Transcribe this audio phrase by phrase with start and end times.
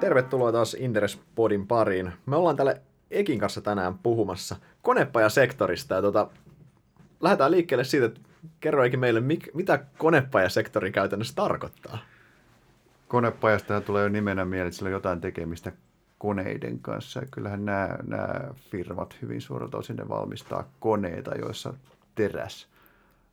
[0.00, 2.12] Tervetuloa taas Interes Podin pariin.
[2.26, 2.76] Me ollaan täällä
[3.10, 6.30] Ekin kanssa tänään puhumassa konepajasektorista ja tota,
[7.20, 8.20] lähdetään liikkeelle siitä, että
[8.60, 11.98] kerro Ekin meille, mik, mitä konepajasektori käytännössä tarkoittaa.
[13.08, 15.72] Konepajasta tulee jo nimenä mieleen, että sillä on jotain tekemistä
[16.18, 17.20] koneiden kanssa.
[17.20, 18.40] Ja kyllähän nämä, nämä
[18.70, 21.74] firmat hyvin suurelta osin ne valmistaa koneita, joissa
[22.14, 22.68] teräs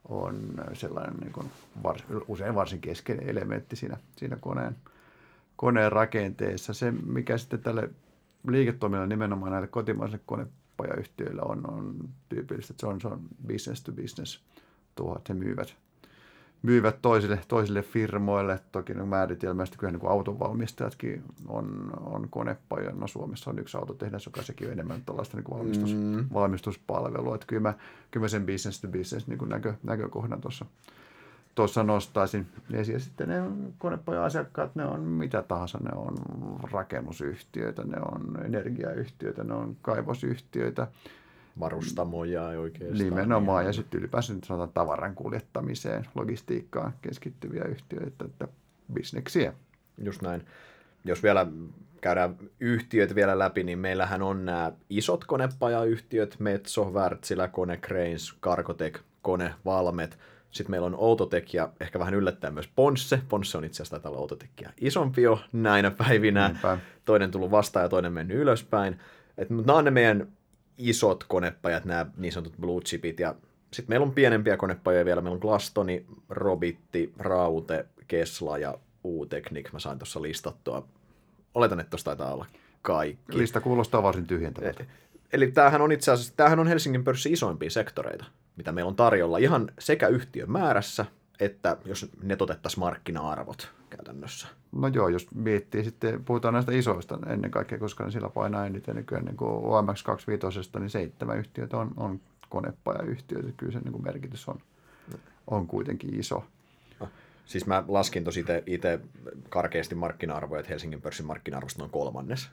[0.09, 0.36] on
[0.73, 1.52] sellainen niin kuin
[1.84, 1.97] var,
[2.27, 4.75] usein varsin keskeinen elementti siinä, siinä koneen,
[5.58, 6.74] koneen rakenteessa.
[6.74, 7.89] Se, mikä sitten tälle
[8.48, 13.92] liiketoiminnalle nimenomaan näille kotimaisille konepajayhtiöille on, on tyypillistä, että se on, se on business to
[13.92, 14.42] business
[15.15, 15.75] että he myyvät,
[16.62, 18.60] myyvät toisille, toisille firmoille.
[18.71, 22.92] Toki no määritelmästi kyllä niin autonvalmistajatkin on, on konepaja.
[22.92, 26.26] No Suomessa on yksi autotehdas, joka sekin on enemmän tällaista niin valmistus, mm.
[26.34, 27.36] valmistuspalvelua.
[27.36, 27.74] Että kyllä mä,
[28.12, 30.65] kyllä mä sen business to business niin näkö, näkökohdan tuossa
[31.57, 32.94] tuossa nostaisin esiin.
[32.94, 33.36] Ja sitten ne
[33.78, 36.16] konepajan asiakkaat, ne on mitä tahansa, ne on
[36.72, 40.88] rakennusyhtiöitä, ne on energiayhtiöitä, ne on kaivosyhtiöitä.
[41.59, 42.98] Varustamoja oikeastaan.
[42.98, 48.48] Nimenomaan, ja sitten ylipäänsä nyt sanotaan tavaran kuljettamiseen, logistiikkaan keskittyviä yhtiöitä, että
[48.94, 49.53] bisneksiä.
[49.98, 50.46] Just näin.
[51.06, 51.48] Jos vielä
[52.02, 59.00] käydään yhtiöt vielä läpi, niin meillähän on nämä isot konepajayhtiöt, Metso, Wärtsilä, Kone Cranes, Cargotec,
[59.22, 60.18] Kone, Valmet–
[60.52, 63.22] sitten meillä on Outotek ja ehkä vähän yllättäen myös Ponsse.
[63.30, 66.48] Ponsse on itse asiassa taitaa olla Outotekia isompi jo näinä päivinä.
[66.48, 66.78] Niinpä.
[67.06, 69.00] Toinen tullut vastaan ja toinen mennyt ylöspäin.
[69.38, 70.28] Et, mutta nämä on ne meidän
[70.78, 73.20] isot konepajat, nämä niin sanotut blue chipit.
[73.20, 73.36] Ja
[73.73, 75.22] sitten meillä on pienempiä konepajoja vielä.
[75.22, 79.73] Meillä on Glastoni, Robitti, Raute, Kesla ja U-Technic.
[79.73, 80.88] Mä sain tuossa listattua.
[81.53, 82.45] Oletan, että tuossa taitaa olla
[82.81, 83.38] kaikki.
[83.38, 84.86] Lista kuulostaa varsin tyhjentävältä.
[85.34, 88.25] Eli tämähän on itse asiassa, tämähän on Helsingin pörssin isoimpia sektoreita
[88.58, 91.05] mitä meillä on tarjolla ihan sekä yhtiön määrässä,
[91.39, 94.47] että jos netotettaisiin markkina-arvot käytännössä.
[94.72, 98.95] No joo, jos miettii sitten, puhutaan näistä isoista ennen kaikkea, koska ne sillä painaa eniten
[98.95, 102.19] nykyään niin kuin OMX25, niin seitsemän yhtiötä on, on
[102.50, 103.51] konepajayhtiöitä.
[103.57, 104.59] Kyllä se niin kuin merkitys on,
[105.47, 106.44] on kuitenkin iso.
[107.00, 107.09] No,
[107.46, 109.00] siis mä laskin tosi itse
[109.50, 112.50] karkeasti markkina-arvoja, että Helsingin pörssin markkina-arvosta noin kolmannes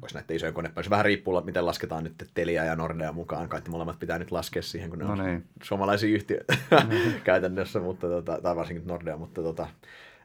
[0.00, 0.90] voisi näitä isoja konepäiviä.
[0.90, 3.48] Vähän riippuu, miten lasketaan nyt Telia ja Nordea mukaan.
[3.48, 5.34] Kaikki molemmat pitää nyt laskea siihen, kun ne no niin.
[5.34, 7.20] on suomalaisia yhtiöitä mm-hmm.
[7.24, 9.16] käytännössä, mutta, tota, tai varsinkin Nordea.
[9.16, 9.68] Mutta, tota,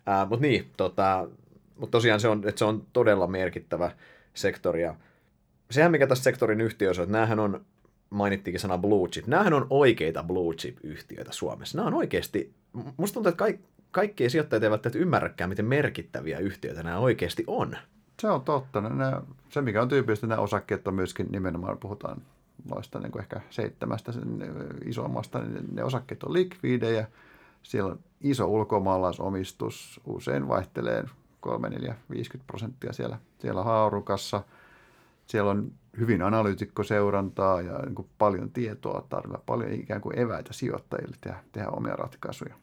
[0.05, 1.29] ää, mutta niin, tota,
[1.78, 3.91] mutta tosiaan se on, että se on todella merkittävä
[4.33, 4.81] sektori.
[4.81, 4.95] Ja
[5.72, 7.66] sehän, mikä tässä sektorin yhtiöissä on, että näähän on,
[8.09, 11.78] mainittiinkin sana blue chip, näähän on oikeita blue chip-yhtiöitä Suomessa.
[11.78, 12.53] Nämä on oikeasti,
[12.97, 17.78] musta tuntuu, että kaikki, kaikki sijoittajat eivät ymmärräkään, miten merkittäviä yhtiöitä nämä oikeasti on.
[18.22, 18.81] Se on totta.
[18.81, 19.05] Ne,
[19.50, 22.22] se, mikä on tyypillistä, nämä osakkeet on myöskin nimenomaan, puhutaan
[22.69, 24.13] noista niin kuin ehkä seitsemästä
[24.85, 27.07] isommasta, niin ne osakkeet on likviidejä.
[27.63, 31.03] Siellä on iso ulkomaalaisomistus, usein vaihtelee
[31.39, 34.44] 3, 4, 50 prosenttia siellä, siellä haarukassa.
[35.28, 41.16] Siellä on hyvin analyytikkoseurantaa ja niin kuin paljon tietoa tarjolla, paljon ikään kuin eväitä sijoittajille
[41.22, 42.55] tehdä, tehdä omia ratkaisuja.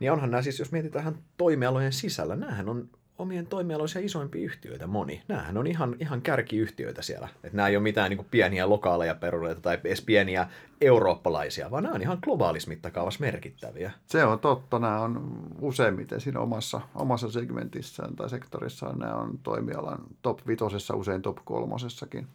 [0.00, 2.88] Niin onhan nämä siis, jos mietitään toimialojen sisällä, näähän on
[3.18, 5.22] omien toimialoisia isoimpia yhtiöitä moni.
[5.28, 7.28] Nämähän on ihan, ihan kärkiyhtiöitä siellä.
[7.44, 10.48] Että nämä ei ole mitään niin pieniä lokaaleja perureita tai edes pieniä
[10.80, 13.90] eurooppalaisia, vaan nämä on ihan globaalis mittakaavassa merkittäviä.
[14.06, 14.78] Se on totta.
[14.78, 18.98] Nämä on useimmiten siinä omassa, omassa segmentissään tai sektorissaan.
[18.98, 22.26] Nämä on toimialan top vitosessa, usein top kolmosessakin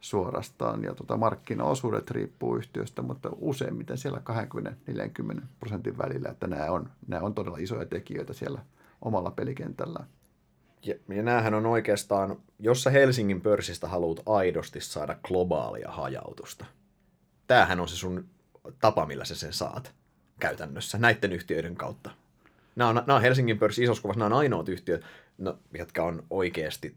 [0.00, 0.84] suorastaan.
[0.84, 4.22] Ja tuota, markkinaosuudet riippuu yhtiöstä, mutta useimmiten siellä
[5.38, 8.60] 20-40 prosentin välillä, että nämä on, nämä on todella isoja tekijöitä siellä–
[9.02, 10.06] omalla pelikentällään.
[10.82, 16.64] Ja, ja näähän on oikeastaan, jos sä Helsingin pörssistä haluat aidosti saada globaalia hajautusta,
[17.46, 18.28] tämähän on se sun
[18.80, 19.94] tapa, millä sä sen saat
[20.40, 22.10] käytännössä näiden yhtiöiden kautta.
[22.76, 25.04] Nämä on, nämä on Helsingin pörssi isossa kuvassa, nämä on ainoat yhtiöt,
[25.38, 26.96] no, jotka on oikeasti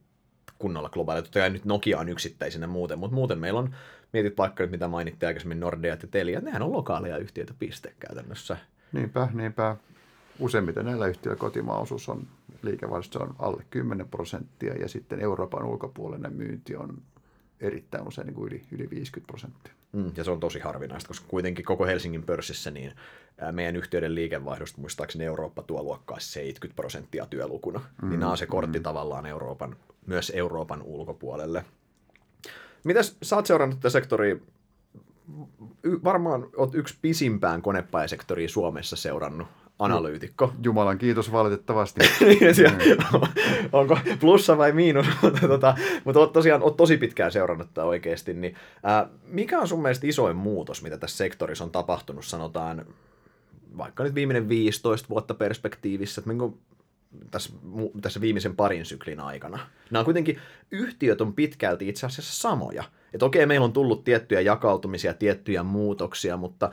[0.59, 1.23] kunnolla globaaleja.
[1.23, 3.75] Totta kai nyt Nokia on yksittäisenä muuten, mutta muuten meillä on,
[4.13, 8.57] mietit vaikka nyt mitä mainittiin aikaisemmin, Nordea ja Telia, nehän on lokaaleja yhtiöitä piste käytännössä.
[8.91, 9.75] Niinpä, niinpä
[10.39, 12.27] useimmiten näillä yhtiöillä kotimaaosuus on
[12.61, 17.01] liikevaihdossa on alle 10 prosenttia ja sitten Euroopan ulkopuolinen myynti on
[17.59, 19.73] erittäin usein niin kuin yli, yli 50 prosenttia.
[19.93, 22.91] Mm, ja se on tosi harvinaista, koska kuitenkin koko Helsingin pörssissä niin
[23.51, 27.81] meidän yhtiöiden liikevaihdosta muistaakseni Eurooppa tuo luokkaa 70 prosenttia työlukuna.
[28.01, 28.83] Mm, niin nämä on se kortti mm.
[28.83, 31.65] tavallaan Euroopan, myös Euroopan ulkopuolelle.
[32.83, 34.35] Mitäs sä oot seurannut tätä sektoria?
[36.03, 39.47] Varmaan oot yksi pisimpään konepajasektoria Suomessa seurannut
[39.79, 40.53] analyytikko.
[40.63, 42.01] Jumalan kiitos valitettavasti.
[42.19, 43.21] mm.
[43.71, 48.33] Onko plussa vai miinus, mutta, tota, mutta oot tosiaan oot tosi pitkään seurannut tätä oikeasti.
[48.33, 52.85] Niin, ää, mikä on sun mielestä isoin muutos, mitä tässä sektorissa on tapahtunut, sanotaan
[53.77, 56.57] vaikka nyt viimeinen 15 vuotta perspektiivissä, että minkä,
[57.31, 57.53] tässä,
[58.01, 59.59] tässä viimeisen parin syklin aikana.
[59.91, 60.39] Nämä on kuitenkin,
[60.71, 62.83] yhtiöt on pitkälti itse asiassa samoja.
[63.15, 66.71] Että okei, meillä on tullut tiettyjä jakautumisia, tiettyjä muutoksia, mutta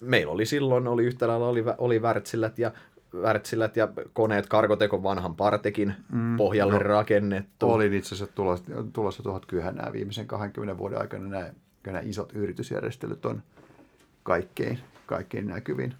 [0.00, 2.72] meillä oli silloin, oli yhtä lailla oli, oli Wärtsilät ja
[3.14, 7.70] Wärtsilät ja koneet Kargoteko vanhan Partekin mm, pohjalle no, rakennettu.
[7.70, 11.28] Oli itse asiassa tulossa, tulossa tuohon kyllähän nämä viimeisen 20 vuoden aikana.
[11.28, 11.52] Nämä,
[11.86, 13.42] nämä isot yritysjärjestelyt on
[14.22, 15.94] kaikkein, kaikkein näkyvin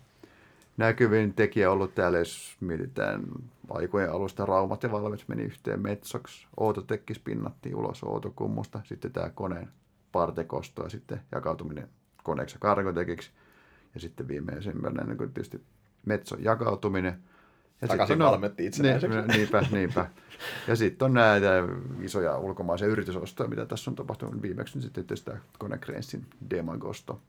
[0.77, 3.23] näkyvin tekijä ollut täällä, jos mietitään
[3.71, 9.69] aikojen alusta Raumat ja Valmet meni yhteen Metsoksi, Outotekki spinnattiin ulos Outokummusta, sitten tämä koneen
[10.13, 11.89] partekosto ja sitten jakautuminen
[12.23, 13.17] koneeksi ja
[13.95, 15.63] ja sitten viimeisimmänä niin tietysti
[16.07, 17.19] Metson jakautuminen.
[17.83, 19.19] Ja Takaisin on, valmetti itsenäiseksi.
[19.19, 20.11] Niin, niinpä, niinpä.
[20.69, 21.69] Ja sitten on näitä
[22.01, 27.21] isoja ulkomaisia yritysostoja, mitä tässä on tapahtunut viimeksi, niin sitten tämä Konecranesin Demongosto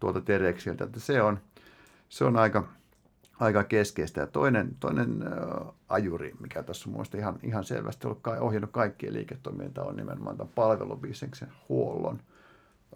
[0.00, 0.84] tuolta Tereksiltä.
[0.84, 1.38] Että se on,
[2.10, 2.68] se on aika,
[3.40, 4.20] aika keskeistä.
[4.20, 8.70] Ja toinen, toinen äh, ajuri, mikä tässä on muista ihan, ihan selvästi ollut kai, ohjannut
[8.70, 12.20] kaikkien liiketoimintaa, on nimenomaan tämän palvelubisneksen huollon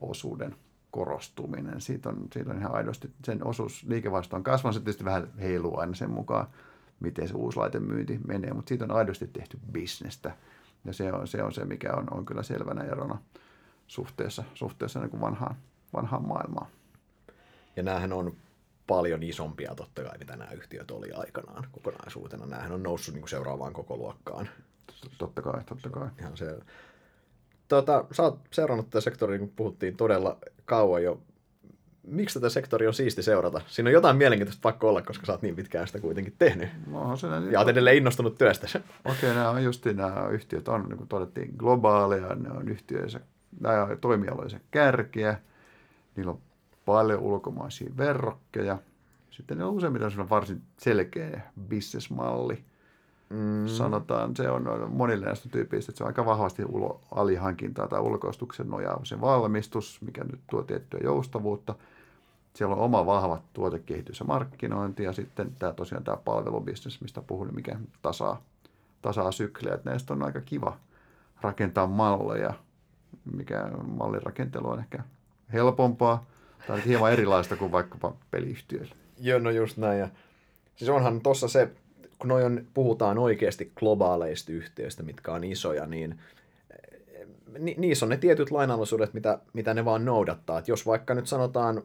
[0.00, 0.56] osuuden
[0.90, 1.80] korostuminen.
[1.80, 5.78] Siitä on, siitä on ihan aidosti, sen osuus liikevaihto on kasvanut, se tietysti vähän heiluu
[5.78, 6.46] aina sen mukaan,
[7.00, 10.36] miten se uusi laitemyynti menee, mutta siitä on aidosti tehty bisnestä.
[10.84, 13.18] Ja se on se, on se mikä on, on kyllä selvänä erona
[13.86, 15.56] suhteessa, suhteessa niin kuin vanhaan,
[15.92, 16.66] vanhaan maailmaan.
[17.76, 18.36] Ja näähän on
[18.86, 22.46] paljon isompia totta kai, mitä nämä yhtiöt oli aikanaan kokonaisuutena.
[22.46, 24.48] Nämähän on noussut niin kuin seuraavaan koko luokkaan.
[25.18, 26.08] Totta kai, totta kai.
[26.20, 26.58] Ihan se.
[27.68, 31.20] Tota, sä oot seurannut tätä sektoria, kun puhuttiin todella kauan jo.
[32.06, 33.60] Miksi tätä sektoria on siisti seurata?
[33.66, 36.68] Siinä on jotain mielenkiintoista pakko olla, koska sä oot niin pitkään sitä kuitenkin tehnyt.
[36.86, 38.66] No, se ja oot edelleen innostunut työstä.
[38.76, 43.20] Okei, okay, nämä on just nämä yhtiöt on, niin kuin todettiin, globaaleja, ne on yhtiöissä,
[43.60, 45.38] nämä on toimialoissa kärkiä,
[46.16, 46.40] niillä on
[46.84, 48.78] paljon ulkomaisia verrokkeja.
[49.30, 52.64] Sitten ne on useimmiten varsin selkeä bisnesmalli.
[53.30, 53.66] Mm.
[53.68, 58.68] Sanotaan, se on monille näistä tyypeistä, että se on aika vahvasti ulo, alihankintaa tai ulkoistuksen
[58.68, 61.74] nojaava se valmistus, mikä nyt tuo tiettyä joustavuutta.
[62.54, 67.54] Siellä on oma vahva tuotekehitys ja markkinointi ja sitten tämä tosiaan tämä palvelubisnes, mistä puhun,
[67.54, 68.42] mikä tasaa,
[69.02, 69.74] tasaa syklejä.
[69.74, 70.76] Että näistä on aika kiva
[71.40, 72.54] rakentaa malleja,
[73.32, 75.02] mikä mallirakentelu on ehkä
[75.52, 76.24] helpompaa,
[76.66, 78.94] Tämä on hieman erilaista kuin vaikkapa peliyhtiöillä.
[79.20, 79.98] Joo, no just näin.
[79.98, 80.08] Ja
[80.76, 81.68] siis onhan tuossa se,
[82.18, 86.18] kun noin puhutaan oikeasti globaaleista yhtiöistä, mitkä on isoja, niin
[87.58, 90.58] ni, niissä on ne tietyt lainalaisuudet, mitä, mitä ne vaan noudattaa.
[90.58, 91.82] Et jos vaikka nyt sanotaan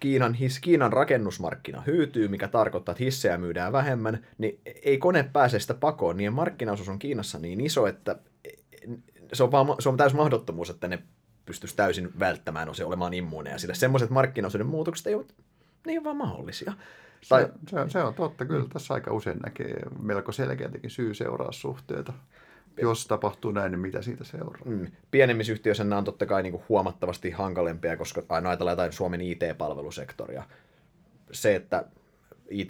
[0.00, 5.58] Kiinan, his, Kiinan rakennusmarkkina hyytyy, mikä tarkoittaa, että hissejä myydään vähemmän, niin ei kone pääse
[5.58, 6.16] sitä pakoon.
[6.16, 8.16] Niin markkinaosuus on Kiinassa niin iso, että
[9.32, 11.02] se on, vaan, se on täys mahdottomuus, että ne
[11.46, 15.24] pystyisi täysin välttämään on se olemaan immuuneja, sillä semmoiset markkinaosuuden muutokset ei ole,
[15.86, 16.72] ne ei ole vaan mahdollisia.
[17.20, 22.12] Se, tai, se, se on totta, kyllä tässä aika usein näkee melko selkeätikin syy-seuraussuhteita.
[22.82, 24.62] Jos tapahtuu näin, niin mitä siitä seuraa?
[24.64, 24.86] Mm.
[25.10, 29.20] Pienemmissä yhtiöissä nämä on totta kai niin kuin huomattavasti hankalempia, koska aina ajatellaan jotain Suomen
[29.20, 30.44] IT-palvelusektoria.
[31.32, 31.84] Se, että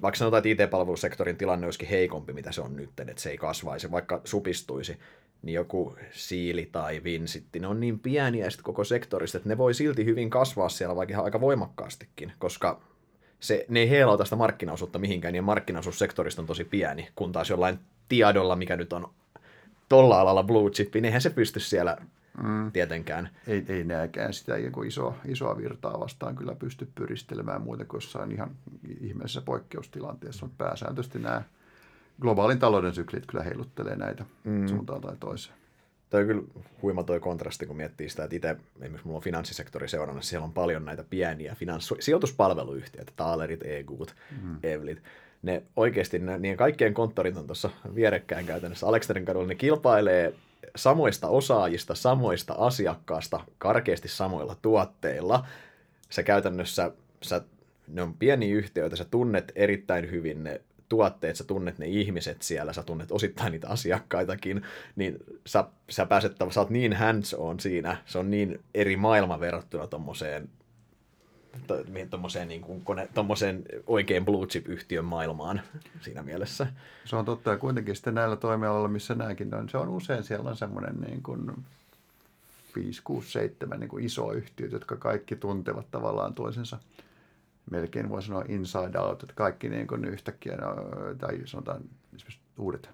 [0.03, 3.91] vaikka sanotaan, että IT-palvelusektorin tilanne olisikin heikompi, mitä se on nyt, että se ei kasvaisi,
[3.91, 4.99] vaikka supistuisi,
[5.45, 9.75] niin joku siili tai vinsitti, ne on niin pieniä sitten koko sektorista, että ne voi
[9.75, 12.81] silti hyvin kasvaa siellä vaikka aika voimakkaastikin, koska
[13.41, 17.51] se, ne ei heilauta sitä markkinaosuutta mihinkään, niin markkinaosuus sektorista on tosi pieni, kun taas
[17.51, 19.11] jollain tiedolla, mikä nyt on
[19.89, 21.97] tolla alalla blue chip, niin eihän se pysty siellä
[22.43, 22.73] mm.
[22.73, 23.31] tietenkään.
[23.47, 24.55] Ei, ei nääkään sitä
[24.87, 28.51] isoa, isoa virtaa vastaan kyllä pysty pyristelemään muuta kuin jossain ihan
[29.01, 31.43] ihmeessä poikkeustilanteessa, mutta pääsääntöisesti nämä
[32.21, 34.67] globaalin talouden syklit kyllä heiluttelee näitä mm.
[34.67, 35.57] suuntaan tai toiseen.
[36.11, 36.43] Toi on kyllä
[36.83, 40.53] huima toi kontrasti, kun miettii sitä, että itse, esimerkiksi mulla on finanssisektori seurannassa, siellä on
[40.53, 44.57] paljon näitä pieniä finanssi- sijoituspalveluyhtiöitä, Taalerit, Egut, mm.
[44.63, 45.03] Evlit.
[45.43, 50.35] Ne oikeasti, ne, niiden kaikkien konttorit on tuossa vierekkäin käytännössä Aleksterin kadulla, ne kilpailee
[50.77, 55.47] samoista osaajista, samoista asiakkaasta, karkeasti samoilla tuotteilla.
[56.11, 56.91] Sä käytännössä,
[57.23, 57.43] sä,
[57.89, 60.61] ne on pieniä yhtiöitä, sä tunnet erittäin hyvin ne
[60.95, 64.63] tuotteet, sä tunnet ne ihmiset siellä, sä tunnet osittain niitä asiakkaitakin,
[64.97, 69.41] niin sä, sä pääset, sä oot niin hands on siinä, se on niin eri maailma
[69.41, 70.49] verrattuna tommoseen
[72.11, 73.09] tuommoiseen niin kuin kone,
[73.87, 75.61] oikein blue chip-yhtiön maailmaan
[76.01, 76.67] siinä mielessä.
[77.05, 80.51] Se on totta, ja kuitenkin sitten näillä toimialoilla, missä nämäkin on, se on usein siellä
[80.51, 81.53] on semmoinen niin kuin
[82.77, 86.79] 5, 6, 7 niin kuin iso yhtiöt, jotka kaikki tuntevat tavallaan toisensa
[87.71, 90.75] melkein voi sanoa inside out, että kaikki niin kuin yhtäkkiä, no,
[91.19, 91.81] tai sanotaan
[92.15, 92.91] esimerkiksi uudet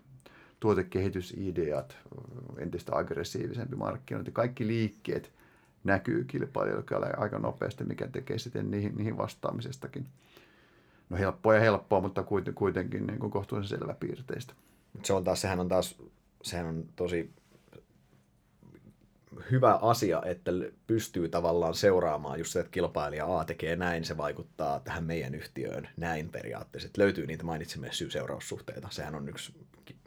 [0.60, 1.96] tuotekehitysideat,
[2.58, 5.32] entistä aggressiivisempi markkinointi, kaikki liikkeet
[5.84, 10.06] näkyy kilpailijoille aika nopeasti, mikä tekee sitten niihin, niihin vastaamisestakin
[11.10, 12.24] no helppoa ja helppoa, mutta
[12.54, 14.54] kuitenkin niin kuin kohtuullisen selväpiirteistä.
[15.02, 16.02] Se on taas, sehän on taas,
[16.42, 17.30] sehän on tosi
[19.50, 20.50] hyvä asia, että
[20.86, 25.88] pystyy tavallaan seuraamaan just se, että kilpailija A tekee näin, se vaikuttaa tähän meidän yhtiöön
[25.96, 26.86] näin periaatteessa.
[26.86, 28.88] Että löytyy niitä mainitsemme syy-seuraussuhteita.
[28.90, 29.52] Sehän on yksi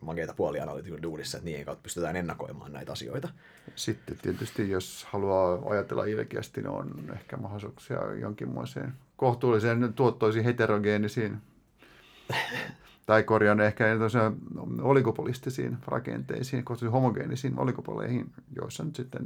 [0.02, 0.66] makeita puolia
[1.04, 3.30] duunissa, että niiden kautta pystytään ennakoimaan näitä asioita.
[3.76, 11.38] Sitten tietysti, jos haluaa ajatella ilkeästi, niin on ehkä mahdollisuuksia jonkinmoiseen kohtuulliseen tuottoisiin heterogeenisiin
[13.06, 13.86] tai korjaan ehkä
[14.82, 19.26] oligopolistisiin rakenteisiin, koska homogeenisiin oligopoleihin, joissa nyt sitten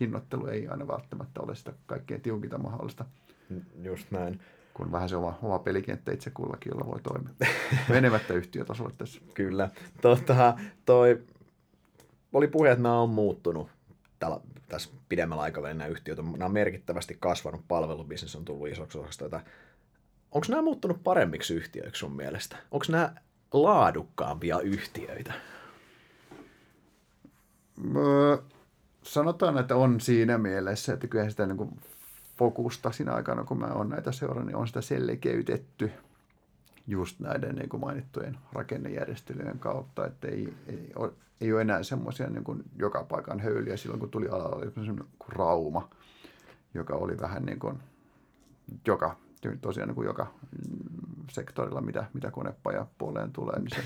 [0.00, 3.04] hinnoittelu ei aina välttämättä ole sitä kaikkein tiukinta mahdollista.
[3.82, 4.40] Just näin.
[4.74, 7.30] Kun vähän se oma, oma pelikenttä itse kullakin, jolla voi toimia.
[7.88, 9.20] Menemättä yhtiötasolle tässä.
[9.34, 9.70] Kyllä.
[10.00, 10.54] Tota,
[10.84, 11.22] toi,
[12.32, 13.68] oli puhe, että nämä on muuttunut
[14.18, 16.18] tällä, tässä pidemmällä aikavälillä nämä yhtiöt.
[16.18, 19.40] Nämä on merkittävästi kasvanut, palvelubisnes on tullut isoksi osaksi tätä
[20.34, 22.56] onko nämä muuttunut paremmiksi yhtiöiksi sun mielestä?
[22.70, 23.14] Onko nämä
[23.52, 25.32] laadukkaampia yhtiöitä?
[29.02, 31.80] Sanotaan, että on siinä mielessä, että kyllä sitä niin kuin
[32.38, 35.90] fokusta siinä aikana, kun mä oon näitä seurannut, niin on sitä selkeytetty
[36.86, 42.30] just näiden niin kuin mainittujen rakennejärjestelyjen kautta, että ei, ei, ole, ei ole enää semmoisia
[42.30, 45.90] niin kuin joka paikan höyliä silloin, kun tuli alalla oli semmoinen rauma,
[46.74, 47.78] joka oli vähän niin kuin
[48.86, 49.16] joka
[49.60, 50.26] tosiaan niin kuin joka
[51.30, 53.82] sektorilla, mitä, mitä konepajapuoleen tulee, niin se,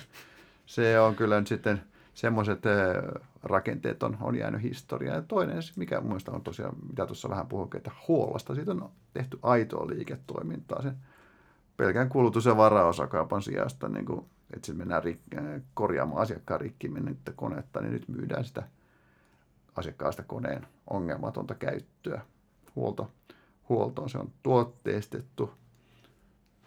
[0.66, 1.80] se on kyllä nyt sitten
[2.14, 2.62] semmoiset
[3.42, 5.16] rakenteet on, on jäänyt historiaan.
[5.16, 9.38] Ja toinen, mikä mielestäni on tosiaan, mitä tuossa vähän puhuin, että huollosta, siitä on tehty
[9.42, 10.96] aitoa liiketoimintaa sen
[11.76, 14.18] pelkän kulutus- ja varaosakaupan sijasta, niin kuin,
[14.54, 18.62] että sitten mennään rik- korjaamaan asiakkaan rikki mennyttä konetta, niin nyt myydään sitä
[19.76, 22.20] asiakkaasta koneen ongelmatonta käyttöä.
[22.76, 23.10] Huolto,
[23.68, 24.10] huoltoon.
[24.10, 25.50] Se on tuotteistettu.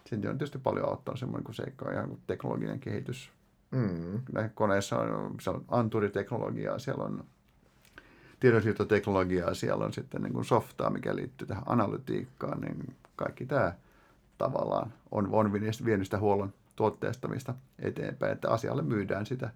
[0.05, 3.31] Sitten on tietysti paljon auttanut semmoinen kuin seikka, ihan kuin teknologinen kehitys.
[3.71, 4.21] Mm.
[4.33, 7.23] Näissä koneissa on, siellä on anturiteknologiaa, siellä on
[8.39, 13.73] tiedonsiirtoteknologiaa, siellä on sitten niin kuin softaa, mikä liittyy tähän analytiikkaan, niin kaikki tämä
[14.37, 19.49] tavallaan on, on vienyt sitä huollon tuotteistamista eteenpäin, että asialle myydään sitä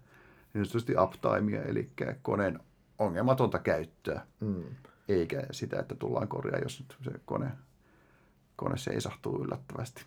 [0.54, 1.90] niin sanotusti uptimea, eli
[2.22, 2.60] koneen
[2.98, 4.20] ongelmatonta käyttöä.
[4.40, 4.64] Mm
[5.08, 7.50] eikä sitä, että tullaan korjaa, jos nyt se kone,
[8.56, 10.04] kone seisahtuu yllättävästi.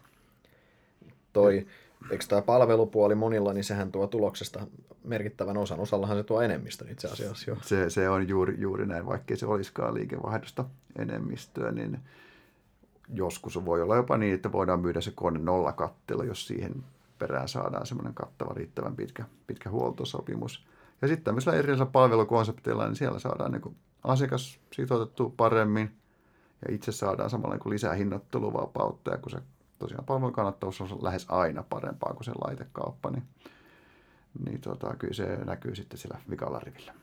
[1.33, 1.67] Toi,
[2.11, 4.67] eikö tämä palvelupuoli monilla, niin sehän tuo tuloksesta
[5.03, 5.79] merkittävän osan.
[5.79, 7.57] Osallahan se tuo enemmistön itse asiassa jo.
[7.61, 10.65] Se, se on juuri, juuri näin, vaikkei se olisikaan liikevaihdosta
[10.95, 11.99] enemmistöä, niin
[13.13, 16.83] joskus voi olla jopa niin, että voidaan myydä se kone nollakattelo, jos siihen
[17.19, 20.65] perään saadaan semmoinen kattava, riittävän pitkä, pitkä huoltosopimus.
[21.01, 25.99] Ja sitten tämmöisillä erilaisilla palvelukonsepteilla, niin siellä saadaan niin asiakas sitoutettu paremmin
[26.67, 29.37] ja itse saadaan samalla niin lisää hinnoitteluvapautta ja kun se
[29.79, 33.23] tosiaan palvelun kannattavuus on lähes aina parempaa kuin se laitekauppa, niin,
[34.45, 36.93] niin tota, kyllä se näkyy sitten sillä vikalla rivillä.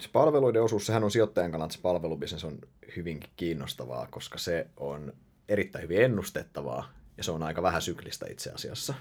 [0.00, 2.58] Se palveluiden osuus, sehän on sijoittajan kannalta, se palvelubisnes on
[2.96, 5.12] hyvinkin kiinnostavaa, koska se on
[5.48, 8.94] erittäin hyvin ennustettavaa ja se on aika vähän syklistä itse asiassa.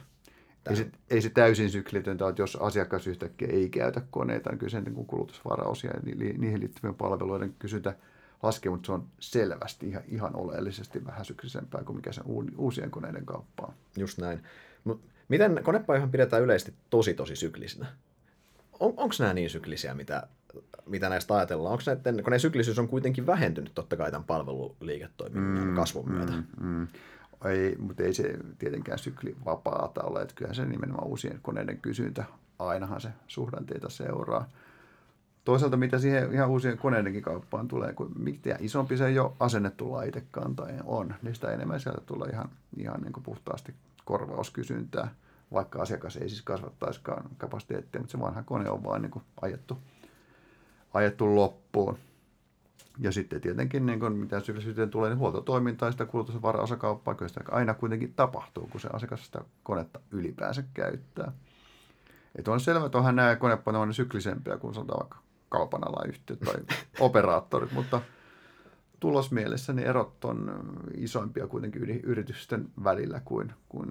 [0.70, 4.72] Ei se, ei se täysin syklitöntä, että jos asiakas yhtäkkiä ei käytä koneita, niin kyllä
[4.72, 5.92] sen niin kulutusvaraus ja
[6.38, 7.96] niihin liittyvien palveluiden kysyntä
[8.44, 12.22] laskee, mutta se on selvästi ihan, ihan oleellisesti vähän syklisempää kuin mikä se
[12.58, 13.74] uusien koneiden kauppa on.
[13.98, 14.44] Just näin.
[14.84, 17.86] Mut miten konepajohan pidetään yleisesti tosi tosi syklisinä?
[18.80, 20.28] On, Onko nämä niin syklisiä, mitä,
[20.86, 21.72] mitä näistä ajatellaan?
[21.72, 26.32] Onko näiden, kun ne syklisyys on kuitenkin vähentynyt totta kai tämän palveluliiketoiminnan mm, kasvun myötä?
[26.32, 26.88] Mm, mm
[27.50, 32.24] ei, mutta ei se tietenkään sykli vapaata ole, että kyllähän se nimenomaan uusien koneiden kysyntä,
[32.60, 34.50] ainahan se suhdanteita seuraa.
[35.46, 40.68] Toisaalta mitä siihen ihan uusien koneidenkin kauppaan tulee, kun mitä isompi se jo asennettu laitekanta
[40.84, 43.74] on, niin sitä enemmän sieltä tulee ihan, ihan niin kuin puhtaasti
[44.06, 45.16] korvauskysyntää,
[45.54, 49.78] vaikka asiakas ei siis kasvattaisikaan kapasiteettia, mutta se vanha kone on vain niin kuin ajettu,
[50.94, 51.98] ajettu loppuun.
[53.00, 57.30] Ja sitten tietenkin, niin kun mitä syklisyyteen tulee, niin huoltotoimintaa ja sitä kulutus- varaosakauppaa, kyllä
[57.30, 61.32] sitä aina kuitenkin tapahtuu, kun se asiakas sitä konetta ylipäänsä käyttää.
[62.36, 65.18] Että on selvä, että onhan nämä konepaneet syklisempiä kuin sanotaan vaikka
[65.50, 66.56] kaupan yhtiöt tai
[67.00, 68.02] operaattorit, mutta
[69.00, 70.64] tulosmielessä niin erot on
[70.98, 73.90] isoimpia kuitenkin yritysten välillä kuin, kuin,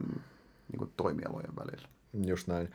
[0.69, 1.89] niin kuin toimialojen välillä.
[2.27, 2.71] Just näin.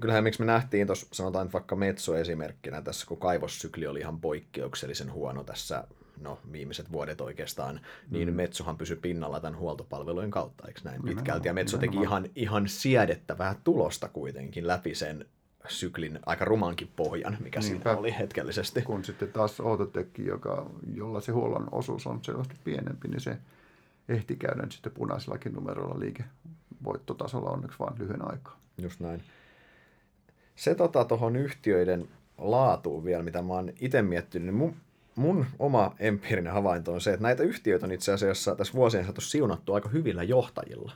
[0.00, 4.20] Kyllähän miksi me nähtiin tuossa, sanotaan nyt vaikka Metso esimerkkinä tässä, kun kaivossykli oli ihan
[4.20, 5.84] poikkeuksellisen huono tässä,
[6.20, 7.80] no viimeiset vuodet oikeastaan,
[8.10, 8.34] niin mm.
[8.34, 13.54] Metsohan pysyi pinnalla tämän huoltopalvelujen kautta, eikö näin pitkälti, ja Metso teki ihan, ihan siedettävää
[13.64, 15.26] tulosta kuitenkin läpi sen
[15.68, 17.82] syklin aika rumankin pohjan, mikä Niinpä.
[17.82, 18.82] siinä oli hetkellisesti.
[18.82, 23.38] Kun sitten taas Outotec, joka, jolla se huollon osuus on selvästi pienempi, niin se
[24.08, 26.24] ehti käydä sitten punaisillakin numeroilla liike
[26.84, 28.60] voittotasolla onneksi vain lyhyen aikaa.
[28.78, 29.22] Just näin.
[30.56, 34.76] Se tota tuohon yhtiöiden laatuun vielä, mitä mä oon itse miettinyt, niin mun,
[35.16, 39.30] mun oma empiirinen havainto on se, että näitä yhtiöitä on itse asiassa tässä vuosien saatossa
[39.30, 40.92] siunattu aika hyvillä johtajilla.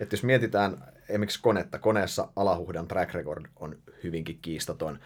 [0.00, 0.76] Että jos mietitään
[1.08, 4.98] esimerkiksi konetta, koneessa alahuhdan track record on hyvinkin kiistaton.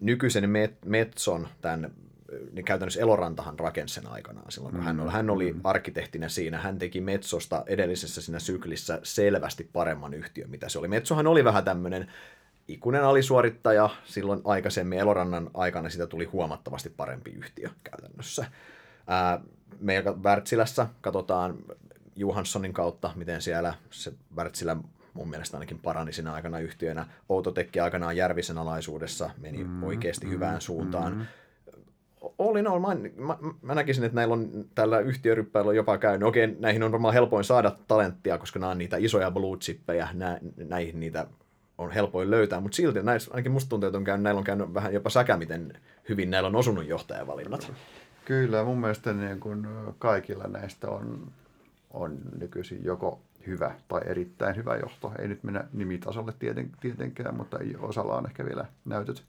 [0.00, 0.50] Nykyisen
[0.84, 1.90] Metson, tämän
[2.52, 5.60] niin käytännössä Elorantahan rakensi sen aikanaan silloin, kun mm, hän oli, hän oli mm.
[5.64, 6.58] arkkitehtinä siinä.
[6.58, 10.88] Hän teki Metsosta edellisessä siinä syklissä selvästi paremman yhtiön, mitä se oli.
[10.88, 12.10] Metsohan oli vähän tämmöinen
[12.68, 14.98] ikuinen alisuorittaja silloin aikaisemmin.
[14.98, 18.46] Elorannan aikana sitä tuli huomattavasti parempi yhtiö käytännössä.
[19.06, 19.40] Ää,
[19.80, 21.58] meillä Wärtsilässä katsotaan
[22.16, 24.76] Johanssonin kautta, miten siellä se Wärtsilä
[25.14, 27.06] mun mielestä ainakin parani siinä aikana yhtiönä.
[27.28, 31.16] Outotekki aikanaan Järvisen alaisuudessa meni mm, oikeasti mm, hyvään suuntaan.
[31.16, 31.26] Mm.
[32.38, 32.94] All, mä,
[33.26, 36.28] mä, mä, näkisin, että näillä on tällä yhtiöryppäillä jopa käynyt.
[36.28, 40.38] Okei, näihin on varmaan helpoin saada talenttia, koska nämä on niitä isoja blue chippejä, nä,
[40.56, 41.26] näihin niitä
[41.78, 44.74] on helpoin löytää, mutta silti näissä, ainakin musta tuntuu, että on käynyt, näillä on käynyt
[44.74, 45.72] vähän jopa säkä, miten
[46.08, 47.72] hyvin näillä on osunut johtajavalinnat.
[48.24, 49.66] Kyllä, mun mielestä niin kuin
[49.98, 51.32] kaikilla näistä on,
[51.90, 55.12] on nykyisin joko hyvä tai erittäin hyvä johto.
[55.18, 59.24] Ei nyt mennä nimitasolle tieten, tietenkään, mutta osalla on ehkä vielä näytöt,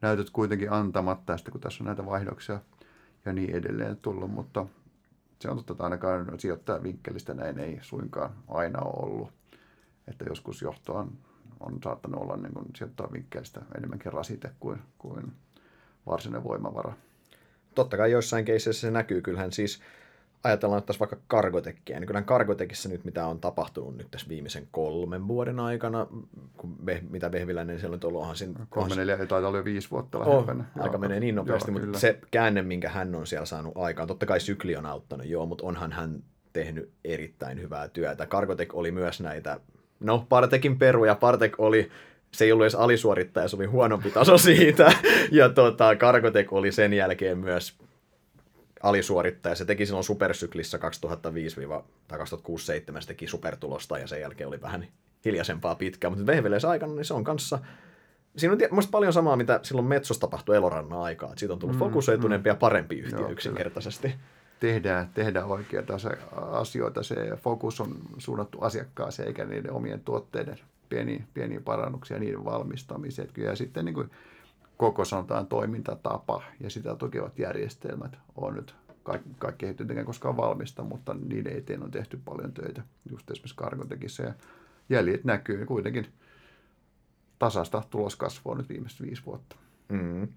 [0.00, 2.60] näytöt kuitenkin antamatta tästä, kun tässä on näitä vaihdoksia
[3.24, 4.66] ja niin edelleen tullut, mutta
[5.38, 9.32] se on totta, että ainakaan sijoittajan vinkkelistä näin ei suinkaan aina ole ollut.
[10.08, 11.12] Että joskus johto on,
[11.66, 15.32] on saattanut olla niin sijoittajan vinkkelistä enemmänkin rasite kuin, kuin
[16.06, 16.92] varsinainen voimavara.
[17.74, 19.22] Totta kai joissain keisseissä se näkyy.
[19.22, 19.82] Kyllähän siis
[20.44, 24.68] ajatellaan että tässä vaikka Cargotekkiä, niin kyllä Cargotekissa nyt mitä on tapahtunut nyt tässä viimeisen
[24.70, 26.06] kolmen vuoden aikana,
[26.56, 28.66] kun be, mitä Vehviläinen siellä on ollut, onhan siinä...
[28.70, 30.46] Kolme, neljä, taitaa olla jo viisi vuotta oh,
[30.78, 31.98] Aika menee niin nopeasti, joo, mutta kyllä.
[31.98, 35.66] se käänne, minkä hän on siellä saanut aikaan, totta kai sykli on auttanut, joo, mutta
[35.66, 38.26] onhan hän tehnyt erittäin hyvää työtä.
[38.26, 39.60] Cargotek oli myös näitä,
[40.02, 41.90] no Partekin peruja, Partek oli
[42.32, 44.92] se ei ollut edes alisuorittaja, se oli huonompi taso siitä.
[45.30, 47.74] Ja tota, Cargotek oli sen jälkeen myös
[48.82, 49.54] alisuorittaja.
[49.54, 51.56] Se teki silloin supersyklissä 2005
[52.08, 52.22] tai 2006-2007
[53.00, 54.86] se teki supertulosta ja sen jälkeen oli vähän
[55.24, 56.12] hiljaisempaa pitkään.
[56.12, 57.58] Mutta Vehveleessä aikana niin se on kanssa
[58.36, 61.28] Siinä on tietysti paljon samaa, mitä silloin Metsossa tapahtui Elorannan aikaa.
[61.28, 62.52] Että siitä on tullut mm, fokusoituneempi mm.
[62.52, 64.08] ja parempi yhtiö Joo, yksinkertaisesti.
[64.08, 64.20] Kyllä.
[64.62, 65.94] Tehdään, tehdään oikeita
[66.34, 67.02] asioita.
[67.02, 73.28] Se fokus on suunnattu asiakkaaseen eikä niiden omien tuotteiden pieniä, pieniä parannuksia niiden valmistamiseen.
[73.36, 74.10] Ja sitten niin kuin
[74.76, 80.82] koko sanotaan toimintatapa ja sitä tukevat järjestelmät on nyt kaikki, kaikki ei tietenkään koskaan valmista,
[80.84, 84.34] mutta niiden eteen on tehty paljon töitä, just esimerkiksi Cargotekissa ja
[84.88, 86.06] jäljet näkyy kuitenkin
[87.38, 89.56] tasasta tuloskasvua nyt viimeiset viisi vuotta.
[89.88, 90.28] Mm.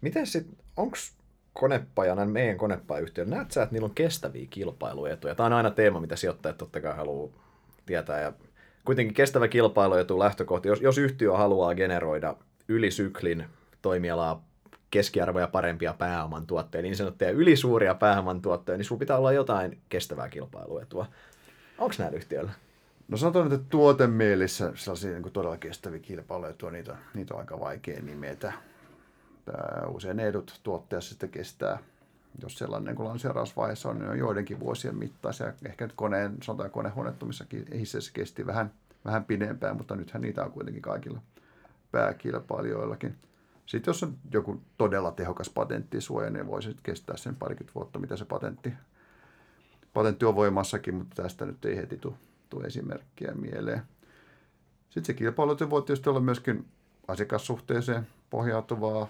[0.00, 0.96] Miten sitten, onko
[1.58, 5.34] konepajana, meidän konepajayhtiöllä, näet sä, että niillä on kestäviä kilpailuetuja?
[5.34, 7.28] Tämä on aina teema, mitä sijoittajat totta kai haluaa
[7.86, 8.32] tietää ja
[8.84, 12.36] kuitenkin kestävä kilpailuetu lähtökohta, jos, jos yhtiö haluaa generoida
[12.68, 13.44] yli syklin
[13.82, 14.44] toimialaa
[14.90, 20.28] keskiarvoja parempia pääoman tuotteja, niin sanottuja ylisuuria pääoman tuotteja, niin sinulla pitää olla jotain kestävää
[20.28, 21.06] kilpailuetua.
[21.78, 22.52] Onko näillä yhtiöillä?
[23.08, 28.52] No sanotaan, että tuotemielissä sellaisia niin todella kestäviä kilpailuetuja, niitä, niitä on aika vaikea nimetä.
[29.86, 31.78] Usein edut tuotteessa sitten kestää,
[32.42, 35.52] jos sellainen kun lanseerausvaiheessa on, niin on joidenkin vuosien mittaisia.
[35.66, 38.72] Ehkä nyt koneen, sanotaan konehuonettomissa hisseissä kesti vähän,
[39.04, 41.20] vähän pidempään, mutta nythän niitä on kuitenkin kaikilla
[41.92, 43.16] pääkilpailijoillakin.
[43.66, 48.24] Sitten jos on joku todella tehokas patenttisuoja, niin voisi kestää sen parikymmentä vuotta, mitä se
[48.24, 48.72] patentti,
[49.94, 52.00] patentti on voimassakin, mutta tästä nyt ei heti
[52.50, 53.82] tule esimerkkiä mieleen.
[54.90, 56.66] Sitten se kilpailu voi tietysti olla myöskin
[57.08, 59.08] asiakassuhteeseen pohjautuvaa.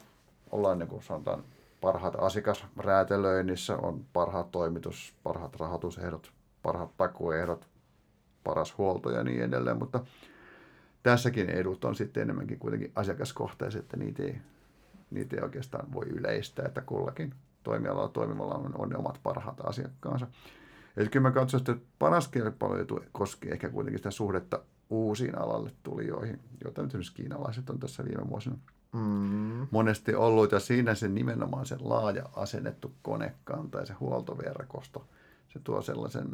[0.50, 1.44] Ollaan niin kuin sanotaan
[1.80, 6.32] parhaat asiakasräätelöinnissä, on parhaat toimitus, parhaat rahoitusehdot,
[6.62, 7.68] parhaat takuehdot,
[8.44, 10.00] paras huolto ja niin edelleen, mutta
[11.02, 14.38] tässäkin edut on sitten enemmänkin kuitenkin asiakaskohtaiset, että niitä ei,
[15.10, 20.26] niitä ei oikeastaan voi yleistää, että kullakin toimialalla toimivalla on, on ne omat parhaat asiakkaansa.
[20.96, 26.40] Eli kyllä mä katson, että paras kilpailuetu koskee ehkä kuitenkin sitä suhdetta uusiin alalle tulijoihin,
[26.64, 28.56] joita nyt esimerkiksi kiinalaiset on tässä viime vuosina
[28.92, 29.66] mm.
[29.70, 30.52] monesti ollut.
[30.52, 35.04] Ja siinä se nimenomaan se laaja asennettu konekanta ja se huoltoverkosto,
[35.48, 36.28] se tuo sellaisen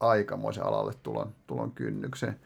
[0.00, 2.40] aikamoisen alalle tulon, tulon kynnyksen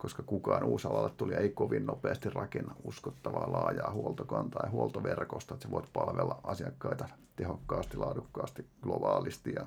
[0.00, 5.70] koska kukaan uusalalle tuli ei kovin nopeasti rakenna uskottavaa laajaa huoltokantaa ja huoltoverkosta, että sä
[5.70, 9.66] voit palvella asiakkaita tehokkaasti, laadukkaasti, globaalisti ja,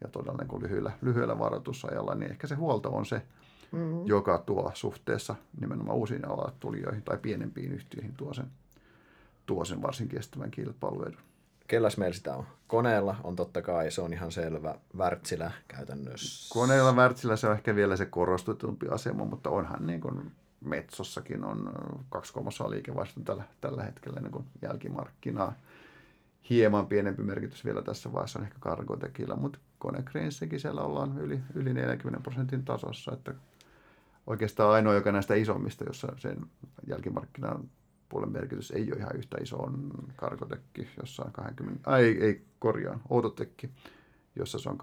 [0.00, 3.22] ja todella niin lyhyellä, lyhyellä varoitusajalla, niin ehkä se huolto on se,
[3.72, 4.06] mm-hmm.
[4.06, 6.22] joka tuo suhteessa nimenomaan uusiin
[6.60, 8.46] tulijoihin tai pienempiin yhtiöihin tuo sen,
[9.46, 11.20] tuo sen varsin kestävän kilpailuedun.
[11.68, 12.46] kelläs meillä sitä on?
[12.66, 14.74] Koneella on totta kai, se on ihan selvä.
[14.96, 16.54] Wärtsilä käytännössä.
[16.54, 21.72] Koneella Wärtsilä se on ehkä vielä se korostetumpi asema, mutta onhan niin kuin Metsossakin on
[22.10, 25.52] kaksi kolmasosaa liikevaihtoa tällä, tällä hetkellä niin kuin jälkimarkkinaa.
[26.50, 31.74] Hieman pienempi merkitys vielä tässä vaiheessa on ehkä Cargotekilla, mutta Konecranessäkin siellä ollaan yli, yli
[31.74, 33.34] 40 prosentin tasossa, että
[34.28, 36.36] oikeastaan ainoa, joka näistä isommista, jossa sen
[36.86, 37.70] jälkimarkkinan
[38.08, 42.42] puolen merkitys ei ole ihan yhtä iso, on Cargotekki, jossa on 20, ai, ei, ei
[42.58, 43.70] korjaan, Outotekki,
[44.36, 44.78] jossa se on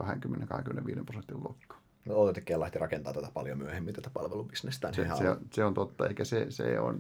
[1.02, 1.82] 20-25 prosentin luokkaa.
[2.06, 4.94] No, Outotekkiä lähti rakentaa tätä paljon myöhemmin, tätä palvelubisnestä.
[4.94, 7.00] Se, se, on, se, on totta, eikä se, se on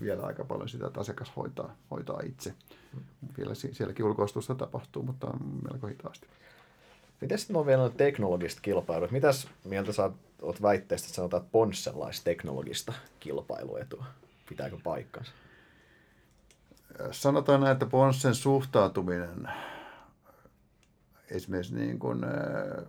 [0.00, 2.54] vielä aika paljon sitä, että asiakas hoitaa, hoitaa itse.
[3.38, 5.26] Vielä sielläkin ulkoistusta tapahtuu, mutta
[5.70, 6.26] melko hitaasti.
[7.20, 9.08] Miten sitten on vielä teknologista kilpailua?
[9.10, 10.10] Mitäs mieltä sä
[10.42, 14.06] oot väitteestä, että sanotaan, että Ponssella teknologista kilpailuetua?
[14.48, 15.32] Pitääkö paikkansa?
[17.10, 19.48] Sanotaan näin, että Ponssen suhtautuminen
[21.30, 22.84] esimerkiksi niin kuin, äh,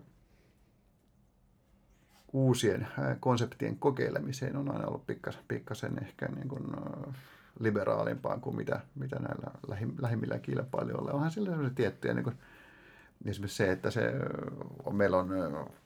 [2.33, 7.15] uusien äh, konseptien kokeilemiseen on aina ollut pikkasen, pikkasen ehkä niin kuin, äh,
[7.59, 9.51] liberaalimpaa kuin mitä, mitä näillä
[10.01, 11.11] lähimmillä kilpailijoilla.
[11.11, 12.35] Onhan sillä tiettyjä niin kuin,
[13.25, 14.13] esimerkiksi se, että se,
[14.91, 15.29] meillä on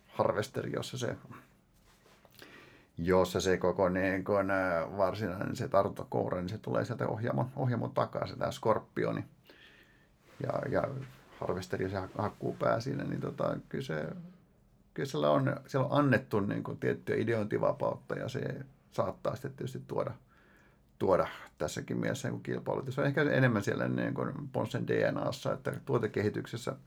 [0.08, 1.18] harvesteri, jossa se,
[2.98, 4.48] jossa se koko niin kun,
[4.98, 9.26] varsinainen se tartuntakoura, niin se tulee sieltä ohjaamon, ohjaamon takaa, se tämä skorpioni.
[10.44, 10.84] Ja, ja
[11.40, 14.08] harvesteri se hakkuu pää siinä, niin tota, kyllä, se,
[14.94, 18.56] kyllä siellä, on, siellä on annettu niin kuin, tiettyä ideointivapautta ja se
[18.92, 20.12] saattaa sitten tietysti tuoda,
[21.00, 22.94] tuoda tässäkin mielessä niin kilpailut.
[22.94, 26.76] Se on ehkä enemmän siellä niin kuin Ponsen DNAssa, että tuotekehityksessä–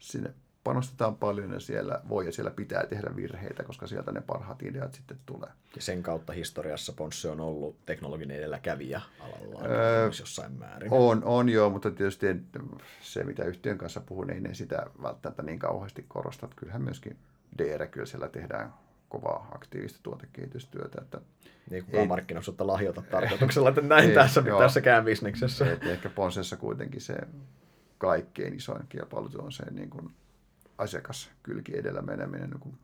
[0.00, 0.34] sinne
[0.64, 4.94] panostetaan paljon ja siellä voi ja siellä pitää tehdä virheitä, koska sieltä ne parhaat ideat
[4.94, 5.50] sitten tulee.
[5.76, 10.92] Ja sen kautta historiassa Ponsse on ollut teknologinen edelläkävijä alalla öö, jossain määrin.
[10.92, 12.26] On, on joo, mutta tietysti
[13.00, 16.48] se, mitä yhtiön kanssa puhun, niin ei ne sitä välttämättä niin kauheasti korosta.
[16.56, 17.16] Kyllähän myöskin
[17.58, 18.74] DR, kyllä siellä tehdään
[19.08, 21.00] kovaa aktiivista tuotekehitystyötä.
[21.02, 21.20] Että
[21.70, 25.72] niin kukaan markkinoisuutta lahjota tarkoituksella, että näin ei, tässä, joo, tässäkään bisneksessä.
[25.72, 27.14] Et ehkä Ponsessa kuitenkin se
[28.00, 30.10] kaikkein isoin kilpailu on se niin kuin
[30.78, 32.78] asiakaskylki edellä meneminen niin kuin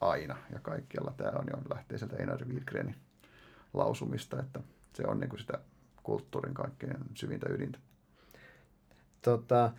[0.00, 1.14] aina ja kaikkialla.
[1.16, 2.96] Tämä on jo lähtee sieltä Einar Wilgrenin
[3.74, 4.60] lausumista, että
[4.94, 5.58] se on niin kuin sitä
[6.02, 7.78] kulttuurin kaikkein syvintä ydintä.
[9.22, 9.72] Tota,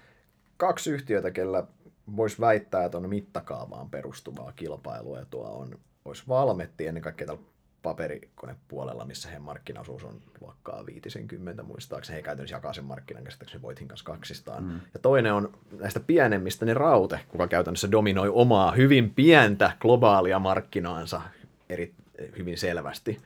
[0.58, 1.68] kaksi yhtiötä, kellä
[2.16, 7.38] voisi väittää, että on mittakaavaan perustuvaa kilpailua, tuo on, olisi Valmetti ennen kaikkea
[7.84, 12.18] paperikonepuolella, missä heidän markkinaosuus on luokkaa 50 muistaakseni.
[12.18, 14.64] He käytännössä jakaa sen markkinan käsittääkseni Voithin kanssa kaksistaan.
[14.64, 14.80] Mm.
[14.94, 21.22] Ja toinen on näistä pienemmistä, niin Raute, kuka käytännössä dominoi omaa hyvin pientä globaalia markkinaansa
[21.70, 21.94] eri,
[22.38, 23.20] hyvin selvästi.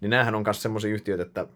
[0.00, 1.46] Niin näähän on myös semmoisia yhtiöitä, että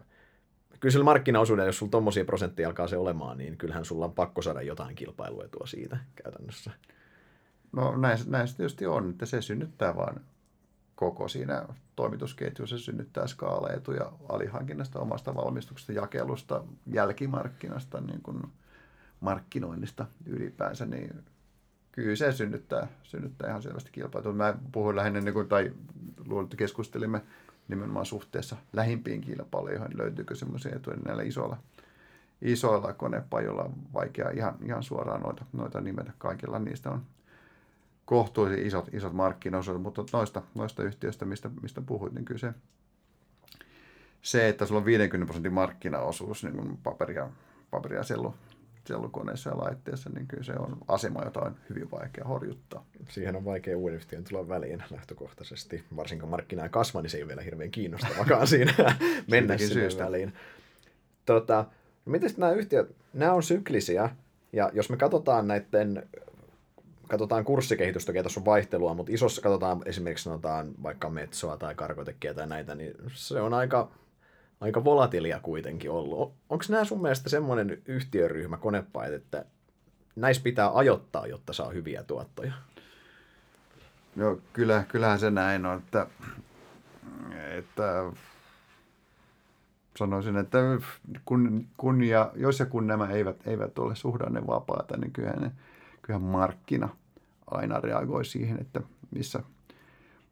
[0.79, 4.41] kyllä sillä markkinaosuudella, jos sulla tommosia prosenttia alkaa se olemaan, niin kyllähän sulla on pakko
[4.41, 6.71] saada jotain kilpailuetua siitä käytännössä.
[7.71, 10.21] No näin, näin se tietysti on, että se synnyttää vaan
[11.03, 16.63] koko siinä toimitusketjussa synnyttää skaalaetuja alihankinnasta, omasta valmistuksesta, jakelusta,
[16.93, 18.43] jälkimarkkinasta, niin kuin
[19.19, 21.23] markkinoinnista ylipäänsä, niin
[21.91, 24.33] kyllä se synnyttää, synnyttää ihan selvästi kilpailua.
[24.33, 25.71] Mä puhuin lähinnä, niin kuin, tai
[26.25, 27.21] luulen, että keskustelimme
[27.67, 31.57] nimenomaan suhteessa lähimpiin kilpailijoihin, löytyykö semmoisia etuja näillä isoilla,
[32.41, 36.11] isoilla konepajoilla, vaikea ihan, ihan suoraan noita, noita nimetä.
[36.17, 37.03] Kaikilla niistä on
[38.05, 42.53] kohtuullisen isot, isot markkinaosuudet, mutta noista, noista yhtiöistä, mistä, mistä puhuit, niin kyllä se,
[44.21, 47.29] se, että sulla on 50 prosentin markkinaosuus niin kuin paperia,
[47.71, 48.35] paperia sellu,
[48.87, 52.85] sellukoneessa ja laitteessa, niin kyllä se on asema, jota on hyvin vaikea horjuttaa.
[53.09, 55.83] Siihen on vaikea uuden yhtiön tulla väliin lähtökohtaisesti.
[55.95, 58.73] Varsinkin markkina kasva, niin se ei ole vielä hirveän kiinnostavakaan siinä
[59.31, 60.03] mennä sinne syystä.
[60.03, 60.33] väliin.
[61.25, 61.65] Tota,
[62.05, 64.09] miten nämä yhtiöt, nämä on syklisiä,
[64.53, 66.09] ja jos me katsotaan näiden
[67.07, 72.47] katsotaan kurssikehitystä, tässä on vaihtelua, mutta isossa katsotaan esimerkiksi sanotaan vaikka Metsoa tai Karkotekkiä tai
[72.47, 73.91] näitä, niin se on aika,
[74.61, 76.33] aika volatilia kuitenkin ollut.
[76.49, 79.45] Onko nämä sun mielestä semmoinen yhtiöryhmä, konepait, että
[80.15, 82.53] näissä pitää ajoittaa, jotta saa hyviä tuottoja?
[84.15, 86.07] No kyllä, kyllähän se näin on, että,
[87.57, 88.11] että
[89.97, 90.57] sanoisin, että
[91.25, 95.51] kun, kun ja, jos ja kun nämä eivät, eivät ole suhdannevapaata, niin kyllähän, ne,
[96.03, 96.89] kyllähän markkina–
[97.53, 99.43] aina reagoi siihen, että missä,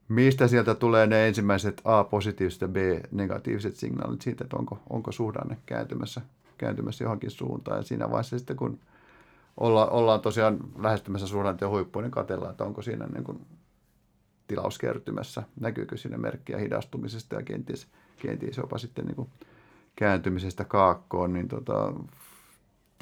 [0.07, 6.21] mistä sieltä tulee ne ensimmäiset A-positiiviset ja B-negatiiviset signaalit siitä, että onko, onko suhdanne kääntymässä,
[6.57, 7.77] kääntymässä johonkin suuntaan.
[7.77, 8.79] Ja siinä vaiheessa sitten, kun
[9.57, 13.45] olla, ollaan tosiaan lähestymässä suhdanteen huippua, niin katsellaan, että onko siinä niin kuin
[14.47, 19.29] tilauskertymässä, näkyykö siinä merkkiä hidastumisesta ja kenties, kenties jopa sitten niin kuin
[19.95, 21.93] kääntymisestä kaakkoon, niin tota,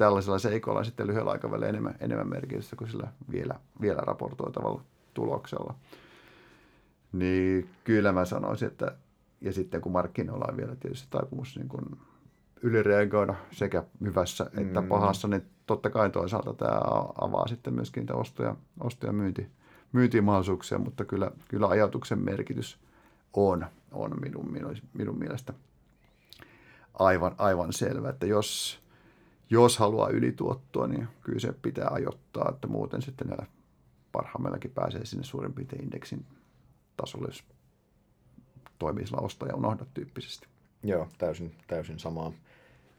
[0.00, 4.82] tällaisella seikolla on sitten lyhyellä aikavälillä enemmän, enemmän merkitystä kuin sillä vielä, vielä raportoitavalla
[5.14, 5.74] tuloksella.
[7.12, 8.96] Niin kyllä mä sanoisin, että
[9.40, 11.84] ja sitten kun markkinoilla on vielä tietysti taipumus niin kuin
[12.62, 14.88] ylireagoida sekä hyvässä että mm.
[14.88, 16.80] pahassa, niin totta kai toisaalta tämä
[17.20, 19.48] avaa sitten myöskin niitä osto- osto- ja myynti,
[19.92, 22.78] myyntimahdollisuuksia, mutta kyllä, kyllä ajatuksen merkitys
[23.32, 25.52] on, on minun, minun, minun mielestä
[26.94, 28.80] aivan, aivan selvä, että jos,
[29.50, 33.46] jos haluaa ylituottoa, niin kyllä se pitää ajoittaa, että muuten sitten näillä
[34.12, 36.26] parhaimmillakin pääsee sinne suurin piirtein indeksin
[36.96, 37.44] tasolle, jos
[38.78, 40.46] toimii sillä ja unohda tyyppisesti.
[40.82, 42.32] Joo, täysin, täysin samaa,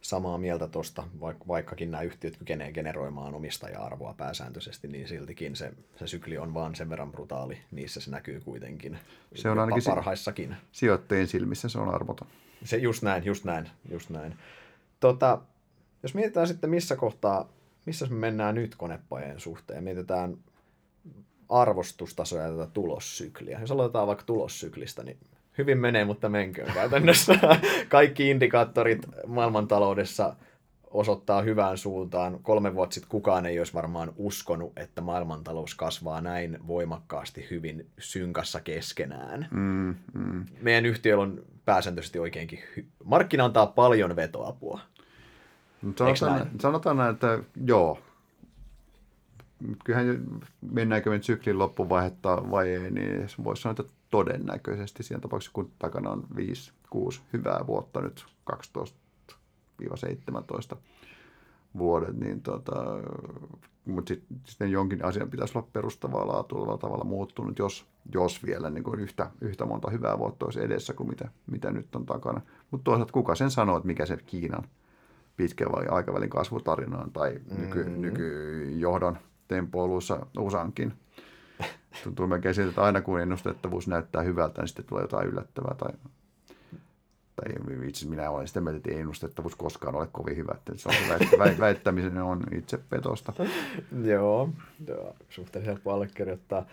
[0.01, 1.03] samaa mieltä tuosta,
[1.47, 6.89] vaikkakin nämä yhtiöt kykenee generoimaan omistaja-arvoa pääsääntöisesti, niin siltikin se, se sykli on vaan sen
[6.89, 7.57] verran brutaali.
[7.71, 8.99] Niissä se näkyy kuitenkin
[9.35, 10.55] se on ainakin parhaissakin.
[10.71, 12.27] Sijoittajien silmissä se on arvoton.
[12.63, 14.35] Se just näin, just näin, just näin.
[14.99, 15.41] Tota,
[16.03, 17.49] jos mietitään sitten missä kohtaa,
[17.85, 20.37] missä me mennään nyt konepajojen suhteen, mietitään
[21.49, 23.59] arvostustasoja ja tätä tulossykliä.
[23.59, 25.17] Jos aloitetaan vaikka tulossyklistä, niin
[25.57, 27.33] hyvin menee, mutta menköön käytännössä.
[27.89, 30.35] Kaikki indikaattorit maailmantaloudessa
[30.91, 32.39] osoittaa hyvään suuntaan.
[32.41, 38.59] Kolme vuotta sitten kukaan ei olisi varmaan uskonut, että maailmantalous kasvaa näin voimakkaasti hyvin synkassa
[38.59, 39.47] keskenään.
[39.51, 40.45] Mm, mm.
[40.61, 42.59] Meidän yhtiöllä on pääsääntöisesti oikeinkin...
[42.59, 44.79] Hy- Markkina antaa paljon vetoapua.
[45.81, 46.59] Sanotaan, näin?
[46.59, 47.99] sanotaan näin, että joo.
[49.85, 50.25] Kyllähän
[50.61, 56.09] mennäänkö me syklin loppuvaihetta vai ei, niin voisi sanoa, että todennäköisesti siinä tapauksessa, kun takana
[56.09, 56.27] on
[56.95, 58.53] 5-6 hyvää vuotta nyt 12-17
[61.77, 62.73] vuodet, niin tota,
[63.85, 68.83] mutta sitten sit jonkin asian pitäisi olla perustavaa laatua tavalla muuttunut, jos, jos vielä niin
[68.83, 72.41] kuin yhtä, yhtä monta hyvää vuotta olisi edessä kuin mitä, mitä nyt on takana.
[72.71, 74.63] Mutta toisaalta kuka sen sanoo, että mikä se Kiinan
[75.37, 78.01] pitkän aikavälin kasvutarina on tai nyky, mm-hmm.
[78.01, 79.17] nykyjohdon
[79.47, 80.93] tempoiluissa USAnkin
[82.03, 85.75] tuntuu melkein siltä, että aina kun ennustettavuus näyttää hyvältä, niin sitten tulee jotain yllättävää.
[85.77, 85.91] Tai,
[87.35, 90.51] tai itse minä olen sitä mieltä, että ei ennustettavuus koskaan ole kovin hyvä.
[90.55, 93.33] Että se on, väittämisen on itse petosta.
[94.03, 94.49] Joo,
[95.29, 96.65] suhteellisen helppo allekirjoittaa.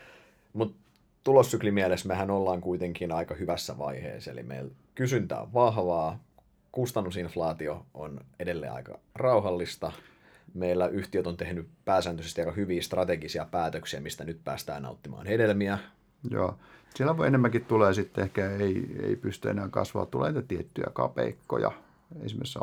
[0.52, 0.78] Mutta
[1.24, 1.70] tulossykli
[2.04, 4.30] mehän ollaan kuitenkin aika hyvässä vaiheessa.
[4.30, 6.18] Eli meillä kysyntä on vahvaa,
[6.72, 9.92] kustannusinflaatio on edelleen aika rauhallista–
[10.54, 15.78] meillä yhtiöt on tehnyt pääsääntöisesti aika hyviä strategisia päätöksiä, mistä nyt päästään nauttimaan hedelmiä.
[16.31, 16.59] Joo.
[16.94, 21.72] Siellä voi enemmänkin tulee sitten ehkä ei, ei pysty enää kasvaa, tulee niitä tiettyjä kapeikkoja.
[22.22, 22.59] Esimerkiksi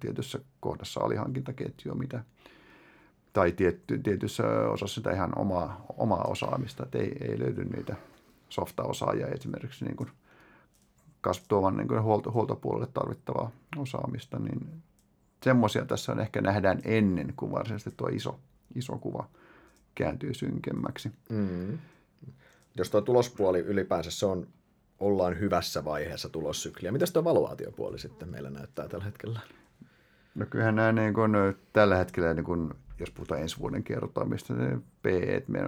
[0.00, 2.24] tietyssä kohdassa alihankintaketju, mitä,
[3.32, 7.96] tai tietty, tietyssä osassa sitä ihan omaa, omaa osaamista, että ei, ei löydy niitä
[8.48, 10.10] softa-osaajia esimerkiksi niin kuin
[11.48, 14.82] tuovan niin kuin huolto, huoltopuolelle tarvittavaa osaamista, niin
[15.42, 18.40] semmoisia tässä on ehkä nähdään ennen kuin varsinaisesti tuo iso,
[18.74, 19.28] iso kuva
[19.94, 21.12] kääntyy synkemmäksi.
[21.28, 21.78] Mm.
[22.76, 24.46] Jos tuo tulospuoli ylipäänsä, se on,
[24.98, 26.92] ollaan hyvässä vaiheessa tulossykliä.
[26.92, 29.40] Mitäs tuo valuaatiopuoli sitten meillä näyttää tällä hetkellä?
[30.34, 31.36] No kyllähän nämä niin kun,
[31.72, 35.06] tällä hetkellä, niin kun, jos puhutaan ensi vuoden kertoimista, ne P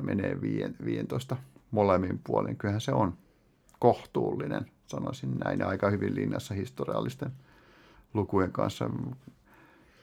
[0.01, 0.41] menee
[0.85, 1.37] 15
[1.71, 2.57] molemmin puolin.
[2.57, 3.15] Kyllähän se on
[3.79, 7.33] kohtuullinen, sanoisin näin, aika hyvin linjassa historiallisten
[8.15, 8.91] lukujen kanssa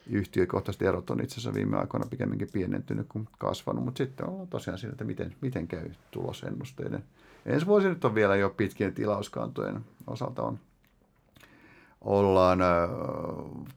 [0.09, 4.77] yhtiökohtaiset erot on itse asiassa viime aikoina pikemminkin pienentynyt kuin kasvanut, mutta sitten on tosiaan
[4.77, 7.03] siinä, että miten, miten käy tulosennusteiden.
[7.45, 10.59] Ensi vuosi nyt on vielä jo pitkien tilauskantojen osalta on,
[12.01, 12.59] ollaan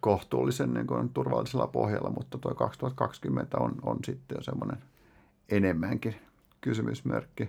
[0.01, 4.79] kohtuullisen niin kuin, turvallisella pohjalla, mutta tuo 2020 on, on sitten jo semmoinen
[5.49, 6.15] enemmänkin
[6.61, 7.49] kysymysmerkki.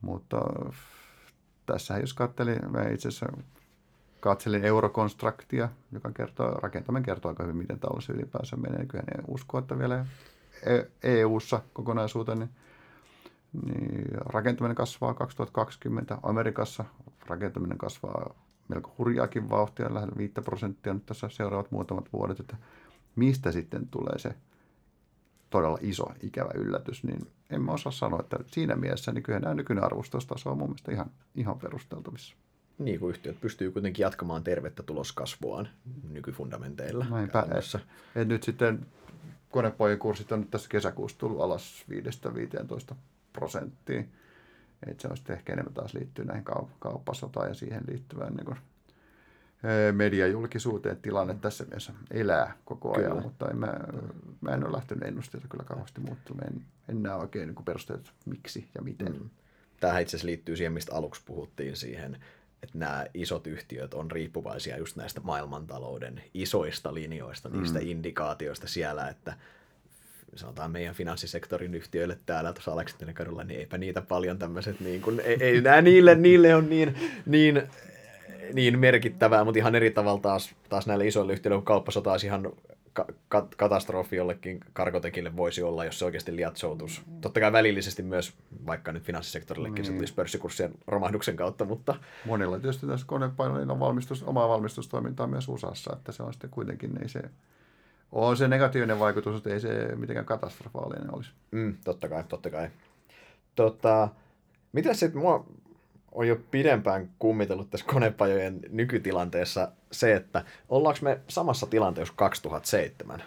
[0.00, 0.40] Mutta
[1.66, 3.32] tässä jos katselin, mä itse asiassa
[4.20, 8.86] katselin Eurokonstruktia, joka kertoo, rakentaminen kertoo aika hyvin, miten talous ylipäänsä menee.
[8.86, 10.06] Kyllä ne uskoo, että vielä
[11.02, 12.50] EU-ssa e kokonaisuuteen, niin,
[13.52, 16.18] niin rakentaminen kasvaa 2020.
[16.22, 16.84] Amerikassa
[17.26, 18.34] rakentaminen kasvaa
[18.68, 22.56] melko hurjaakin vauhtia, lähes 5 prosenttia nyt tässä seuraavat muutamat vuodet, että
[23.16, 24.34] mistä sitten tulee se
[25.50, 29.54] todella iso ikävä yllätys, niin en mä osaa sanoa, että siinä mielessä niin kyllä nämä
[29.54, 32.36] nykyinen arvostustaso on mun mielestä ihan, ihan perusteltavissa
[32.80, 35.68] niin kuin yhtiöt pystyy kuitenkin jatkamaan tervettä tuloskasvuaan
[36.08, 37.06] nykyfundamenteilla.
[37.10, 37.46] Näinpä.
[38.14, 38.86] Et nyt sitten
[39.50, 41.84] konepojen kurssit on nyt tässä kesäkuussa tullut alas
[42.92, 42.94] 5-15
[43.32, 44.02] prosenttia.
[44.86, 46.44] Et se on sitten ehkä enemmän taas liittyy näihin
[46.78, 48.56] kauppasotaan ja siihen liittyvään niin
[49.92, 53.22] mediajulkisuuteen tilanne tässä mielessä elää koko ajan, kyllä.
[53.22, 53.74] mutta en mä,
[54.40, 56.46] mä en ole lähtenyt ennusteita kyllä kauheasti muuttumaan.
[56.46, 59.12] En, en näe oikein niin perusteet miksi ja miten.
[59.12, 59.30] Mm.
[59.80, 62.16] Tähän itse asiassa liittyy siihen, mistä aluksi puhuttiin siihen
[62.62, 67.88] että nämä isot yhtiöt on riippuvaisia just näistä maailmantalouden isoista linjoista, niistä mm.
[67.88, 69.34] indikaatioista siellä, että
[70.34, 75.20] sanotaan meidän finanssisektorin yhtiöille täällä tuossa Aleksanterin kadulla, niin eipä niitä paljon tämmöiset, niin kuin,
[75.20, 76.94] ei, ei nää, niille, niille on niin,
[77.26, 77.62] niin,
[78.54, 82.52] niin merkittävää, mutta ihan eri tavalla taas, taas näille isoille yhtiöille, kun kauppasota ihan
[83.28, 87.02] ka- katastrofi jollekin karkotekille voisi olla, jos se oikeasti liatsoutus.
[87.20, 88.32] Totta kai välillisesti myös,
[88.66, 89.86] vaikka nyt finanssisektorillekin niin.
[89.86, 91.94] se tulisi pörssikurssien romahduksen kautta, mutta...
[92.24, 97.02] Monilla tietysti tässä konepainoilla on valmistus, omaa valmistustoimintaa myös USAssa, että se on sitten kuitenkin,
[97.02, 97.22] ei se
[98.12, 101.30] on se negatiivinen vaikutus, että ei se mitenkään katastrofaalinen olisi.
[101.50, 102.68] Mm, totta kai, totta kai.
[103.54, 104.08] Tota,
[104.72, 105.46] mitä sitten, mua
[106.12, 113.22] on jo pidempään kummitellut tässä konepajojen nykytilanteessa se, että ollaanko me samassa tilanteessa 2007,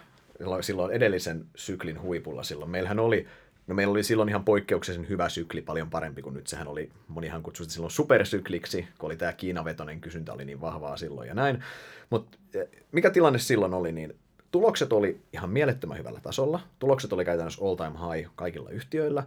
[0.60, 2.70] silloin edellisen syklin huipulla silloin.
[2.70, 3.26] Meillähän oli,
[3.66, 6.46] no meillä oli silloin ihan poikkeuksellisen hyvä sykli, paljon parempi kuin nyt.
[6.46, 11.28] Sehän oli, monihan kutsui silloin supersykliksi, kun oli tämä Kiinavetoinen kysyntä oli niin vahvaa silloin
[11.28, 11.64] ja näin.
[12.10, 14.14] Mutta eh, mikä tilanne silloin oli, niin
[14.50, 16.60] tulokset oli ihan mielettömän hyvällä tasolla.
[16.78, 19.22] Tulokset oli käytännössä all time high kaikilla yhtiöillä.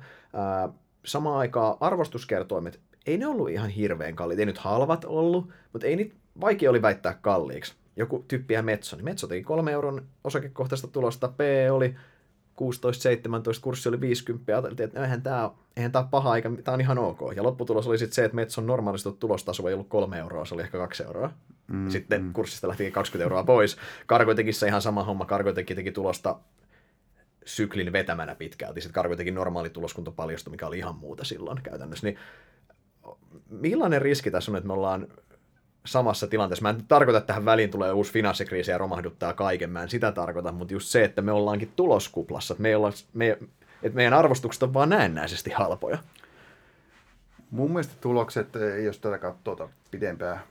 [1.05, 4.39] Samaan aikaan arvostuskertoimet, ei ne ollut ihan hirveän kalliit.
[4.39, 7.75] Ei nyt halvat ollut, mutta ei niitä vaikea oli väittää kalliiksi.
[7.95, 11.39] Joku tyyppiä Metso, niin Metso teki kolme euron osakekohtaista tulosta, P
[11.71, 11.95] oli
[12.61, 16.97] 16-17, kurssi oli 50, ajateltiin, että eihän tämä, eihän tämä paha, eikä tämä on ihan
[16.97, 17.19] ok.
[17.35, 20.61] Ja lopputulos oli sitten se, että Metson normaalisti tulostaso ei ollut kolme euroa, se oli
[20.61, 21.29] ehkä kaksi euroa.
[21.67, 22.33] Mm, sitten mm.
[22.33, 23.77] kurssista lähti 20 euroa pois.
[24.05, 26.39] Kargoitekissä ihan sama homma, Kargoiteki teki tulosta
[27.47, 28.81] syklin vetämänä pitkälti.
[28.81, 32.07] Sitten Kargoitekin normaali tuloskunto paljastui, mikä oli ihan muuta silloin käytännössä.
[32.07, 32.17] Niin
[33.49, 35.07] millainen riski tässä on, että me ollaan
[35.85, 36.63] samassa tilanteessa.
[36.63, 40.11] Mä en tarkoita, että tähän väliin tulee uusi finanssikriisi ja romahduttaa kaiken, mä en sitä
[40.11, 43.37] tarkoita, mutta just se, että me ollaankin tuloskuplassa, että, me ollaan, me,
[43.83, 45.97] että meidän arvostukset on vaan näennäisesti halpoja.
[47.51, 48.47] Mun mielestä tulokset,
[48.83, 50.47] jos tätä katsoo tuota pidempää,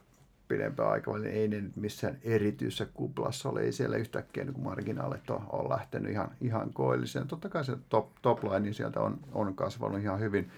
[0.48, 3.60] pidempää aikaa, niin ei ne missään erityisessä kuplassa ole.
[3.60, 7.28] Ei siellä yhtäkkiä niin marginaalit on, on lähtenyt ihan, ihan koilliseen.
[7.28, 10.50] Totta kai se top, top line sieltä on, on kasvanut ihan hyvin.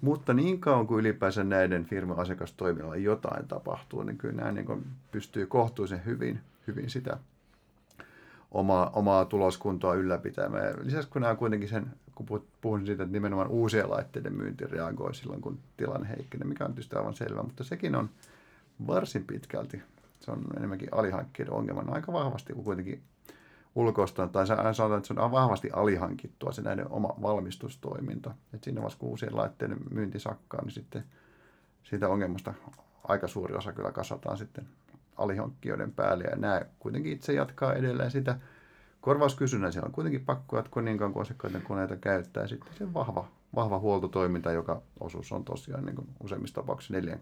[0.00, 5.46] Mutta niin kauan kuin ylipäänsä näiden firman asiakastoiminnalla jotain tapahtuu, niin kyllä nämä niin pystyy
[5.46, 7.18] kohtuullisen hyvin, hyvin sitä
[8.50, 10.74] omaa, omaa tuloskuntoa ylläpitämään.
[10.82, 15.40] Lisäksi kun nämä kuitenkin sen, kun puhun siitä, että nimenomaan uusien laitteiden myynti reagoi silloin,
[15.40, 18.10] kun tilanne heikkenee, mikä on tietysti aivan selvä, mutta sekin on
[18.86, 19.82] varsin pitkälti,
[20.20, 23.02] se on enemmänkin alihankkijoiden ongelma, aika vahvasti kun kuitenkin
[23.74, 28.34] ulkoistaan, tai sanotaan, että se on vahvasti alihankittua se näiden oma valmistustoiminta.
[28.54, 31.04] Että siinä vaiheessa, kun uusien laitteiden myynti sakkaa, niin sitten
[31.82, 32.54] siitä ongelmasta
[33.04, 34.68] aika suuri osa kyllä kasataan sitten
[35.16, 36.24] alihankkijoiden päälle.
[36.24, 38.38] Ja nämä kuitenkin itse jatkaa edelleen sitä
[39.00, 39.72] korvauskysynnän.
[39.72, 42.46] Siellä on kuitenkin pakko jatkoa niin kauan kuin asiakkaiden koneita käyttää.
[42.46, 47.18] Sitten se vahva, vahva huoltotoiminta, joka osuus on tosiaan niin useimmissa tapauksissa 4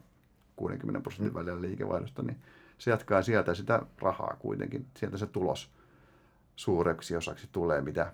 [0.61, 2.37] 60 prosentin välillä liikevaihdosta, niin
[2.79, 5.71] se jatkaa sieltä sitä rahaa kuitenkin, sieltä se tulos
[6.57, 8.13] suureksi osaksi tulee, mitä,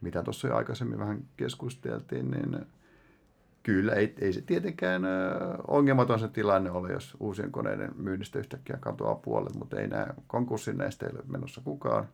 [0.00, 2.66] mitä tuossa jo aikaisemmin vähän keskusteltiin, niin
[3.62, 5.02] kyllä ei, ei se tietenkään
[5.68, 10.78] ongelmaton se tilanne ole, jos uusien koneiden myynnistä yhtäkkiä katoaa puolet, mutta ei nämä konkurssin
[10.78, 12.08] näistä ei ole menossa kukaan.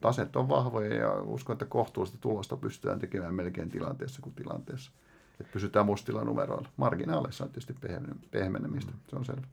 [0.00, 4.92] Taset on vahvoja ja uskon, että kohtuullista tulosta pystytään tekemään melkein tilanteessa kuin tilanteessa.
[5.40, 6.68] Että pysytään mustilla numeroilla.
[6.76, 7.74] Marginaaleissa on tietysti
[8.30, 9.46] pehmenemistä, se on selvä.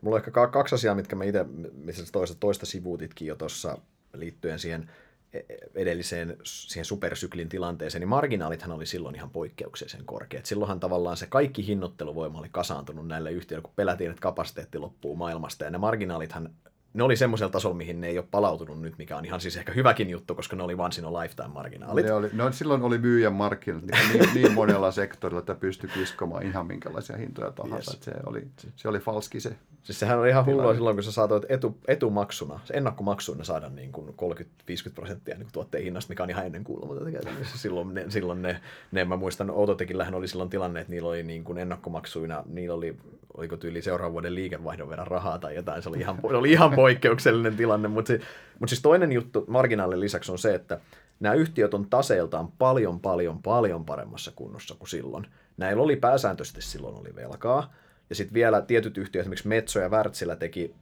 [0.00, 3.78] Mulla on ehkä kaksi asiaa, mitkä mä itse, missä toista, toista sivuutitkin jo tuossa
[4.14, 4.90] liittyen siihen
[5.32, 10.46] e, e, edelliseen siihen supersyklin tilanteeseen, niin marginaalithan oli silloin ihan poikkeuksellisen korkeat.
[10.46, 15.64] Silloinhan tavallaan se kaikki hinnoitteluvoima oli kasaantunut näille yhtiöille, kun pelätiin, että kapasiteetti loppuu maailmasta.
[15.64, 16.50] Ja ne marginaalithan
[16.94, 19.72] ne oli semmoisella tasolla, mihin ne ei ole palautunut nyt, mikä on ihan siis ehkä
[19.72, 22.06] hyväkin juttu, koska ne oli once in a lifetime marginaalit.
[22.06, 26.42] Ne oli, no, silloin oli myyjän markkinat niin, niin, niin monella sektorilla, että pystyi kiskomaan
[26.42, 27.92] ihan minkälaisia hintoja tahansa.
[27.92, 28.04] Yes.
[28.04, 29.56] Se, oli, se oli falski se.
[29.82, 34.08] Siis sehän oli ihan hullua silloin, kun sä saatoit etu, etumaksuna, ennakkomaksuina saada niin kuin
[34.08, 34.12] 30-50
[34.94, 37.58] prosenttia niin kuin tuotteen hinnasta, mikä on ihan ennen kuulumatonta käytännössä.
[37.58, 38.60] Silloin ne, silloin ne,
[38.92, 42.96] ne mä muistan, Outotekillähän oli silloin tilanne, että niillä oli niin kuin ennakkomaksuina, niillä oli,
[43.36, 46.70] oliko tyyli seuraavan vuoden liikevaihdon verran rahaa tai jotain, se oli ihan, se oli ihan
[46.70, 48.20] poikkeuksellinen tilanne, mutta, se,
[48.58, 50.80] mutta siis toinen juttu marginaalin lisäksi on se, että
[51.20, 55.26] nämä yhtiöt on taseiltaan paljon, paljon, paljon paremmassa kunnossa kuin silloin.
[55.56, 57.72] Näillä oli pääsääntöisesti silloin oli velkaa,
[58.10, 60.74] ja sitten vielä tietyt yhtiöt, esimerkiksi Metso ja Wärtsilä teki,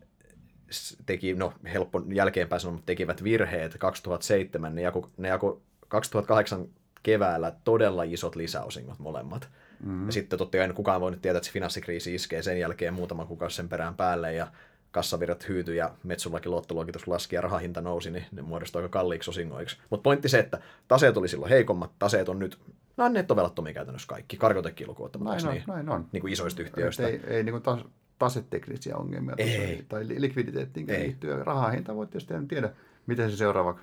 [1.06, 6.68] teki, no helppo jälkeenpäin sanoa, mutta tekivät virheet 2007, ne jako, ne jako 2008
[7.02, 9.48] keväällä todella isot lisäosingot molemmat.
[9.80, 10.06] Mm-hmm.
[10.06, 13.26] Ja sitten totta kai kukaan voi nyt tietää, että se finanssikriisi iskee sen jälkeen muutama
[13.26, 14.46] kuukausi sen perään päälle ja
[14.90, 19.76] kassavirrat hyytyi ja Metsullakin luottoluokitus laski ja rahahinta nousi, niin ne muodostui aika kalliiksi osingoiksi.
[19.90, 20.58] Mutta pointti se, että
[20.88, 22.58] taseet oli silloin heikommat, taseet on nyt
[22.96, 26.06] Nämä on nettovelattomia käytännössä kaikki, karkotekki lukuun näin niin, näin on.
[26.12, 27.06] Niin kuin isoista yhtiöistä.
[27.08, 27.84] ei, ei niin kuin taas
[28.18, 29.84] taseteknisiä ongelmia tuossa, Ei.
[29.88, 31.02] tai li- likviditeettiin Ei.
[31.02, 31.44] liittyy.
[31.44, 32.70] Rahahinta voi tietysti en tiedä,
[33.06, 33.78] miten se seuraava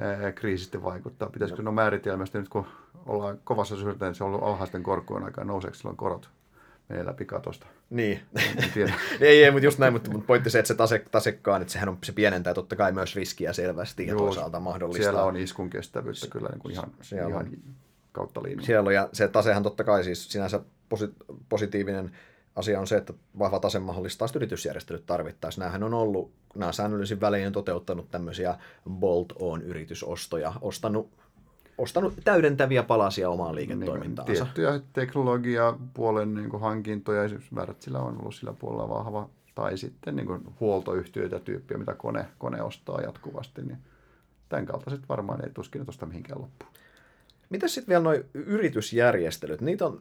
[0.00, 1.30] ää, kriisi sitten vaikuttaa.
[1.30, 2.66] Pitäisikö no määritelmästä nyt, kun
[3.06, 6.30] ollaan kovassa syötä, se on ollut alhaisten korkojen aikaa, nouseeko silloin korot
[7.04, 7.66] läpi katosta.
[7.90, 8.20] Niin.
[9.20, 11.88] Ei, ei, mutta just näin, mutta, mutta pointti se, että se tase, tasekkaan, että sehän
[11.88, 15.02] on, se pienentää totta kai myös riskiä selvästi ja Joo, toisaalta mahdollistaa.
[15.02, 17.58] Siellä on iskun kestävyyttä kyllä niin kuin ihan, siellä ihan on.
[18.12, 18.64] kautta linjan.
[18.64, 21.14] Siellä on, ja se tasehan totta kai siis sinänsä posi-
[21.48, 22.12] positiivinen
[22.56, 25.60] asia on se, että vahva tase mahdollistaa yritysjärjestelyt tarvittaessa.
[25.60, 28.58] Nämähän on ollut, nämä säännöllisin välein toteuttanut tämmöisiä
[28.90, 31.10] bolt-on yritysostoja, ostanut,
[31.78, 34.32] ostanut täydentäviä palasia omaan liiketoimintaansa.
[34.32, 40.16] Niin, tiettyjä teknologiapuolen niin kuin hankintoja, esimerkiksi Wärtsilä on ollut sillä puolella vahva, tai sitten
[40.16, 43.78] niin kuin huoltoyhtiöitä tyyppiä, mitä kone, kone ostaa jatkuvasti, niin
[44.48, 46.72] tämän kaltaiset varmaan ei tuskin tuosta mihinkään loppuun.
[47.50, 49.60] Mitäs sitten vielä nuo yritysjärjestelyt?
[49.60, 50.00] Niitä on,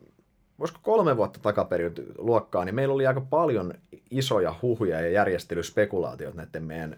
[0.60, 3.74] voisiko kolme vuotta takaperin luokkaa, niin meillä oli aika paljon
[4.12, 6.98] isoja huhuja ja järjestelyspekulaatiot näiden meidän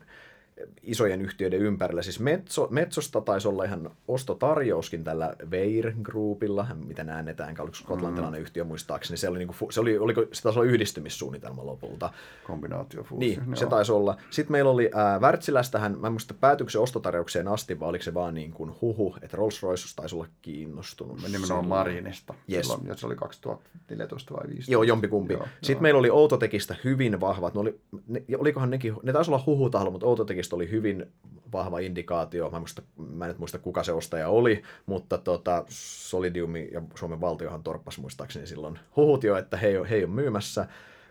[0.84, 2.02] isojen yhtiöiden ympärillä.
[2.02, 8.42] Siis Metso, Metsosta taisi olla ihan ostotarjouskin tällä Veir Groupilla, mitä näennetään, oliko skotlantilainen mm.
[8.42, 9.18] yhtiö muistaakseni.
[9.18, 12.10] Se oli, niinku, fu- se oli, oliko, se taisi olla yhdistymissuunnitelma lopulta.
[12.44, 13.20] Kombinaatiofuusio.
[13.20, 14.18] Niin, se taisi olla.
[14.30, 18.14] Sitten meillä oli ää, Wärtsilästähän, mä en muista päätyykö se ostotarjoukseen asti, vai oliko se
[18.14, 21.18] vaan niin kuin huhu, että Rolls-Royce taisi olla kiinnostunut.
[21.18, 21.68] Nimenomaan silloin.
[21.68, 22.34] Marinista.
[22.52, 22.68] Yes.
[22.68, 24.72] Silloin, ja se oli 2014 vai 2015.
[24.72, 25.34] Joo, jompikumpi.
[25.34, 25.82] Joo, Sitten joo.
[25.82, 27.54] meillä oli Outotekistä hyvin vahvat.
[27.54, 30.06] Ne oli, ne, olikohan nekin, ne taisi olla huhutahlo, mutta
[30.48, 31.06] Outotekista oli hyvin
[31.52, 32.50] vahva indikaatio.
[32.50, 37.22] Mä en, muista, mä en muista, kuka se ostaja oli, mutta tota, Solidium ja Suomen
[37.22, 40.68] valtiohan torppas muistaakseni silloin huhut jo, että he ei ole, he ei ole myymässä.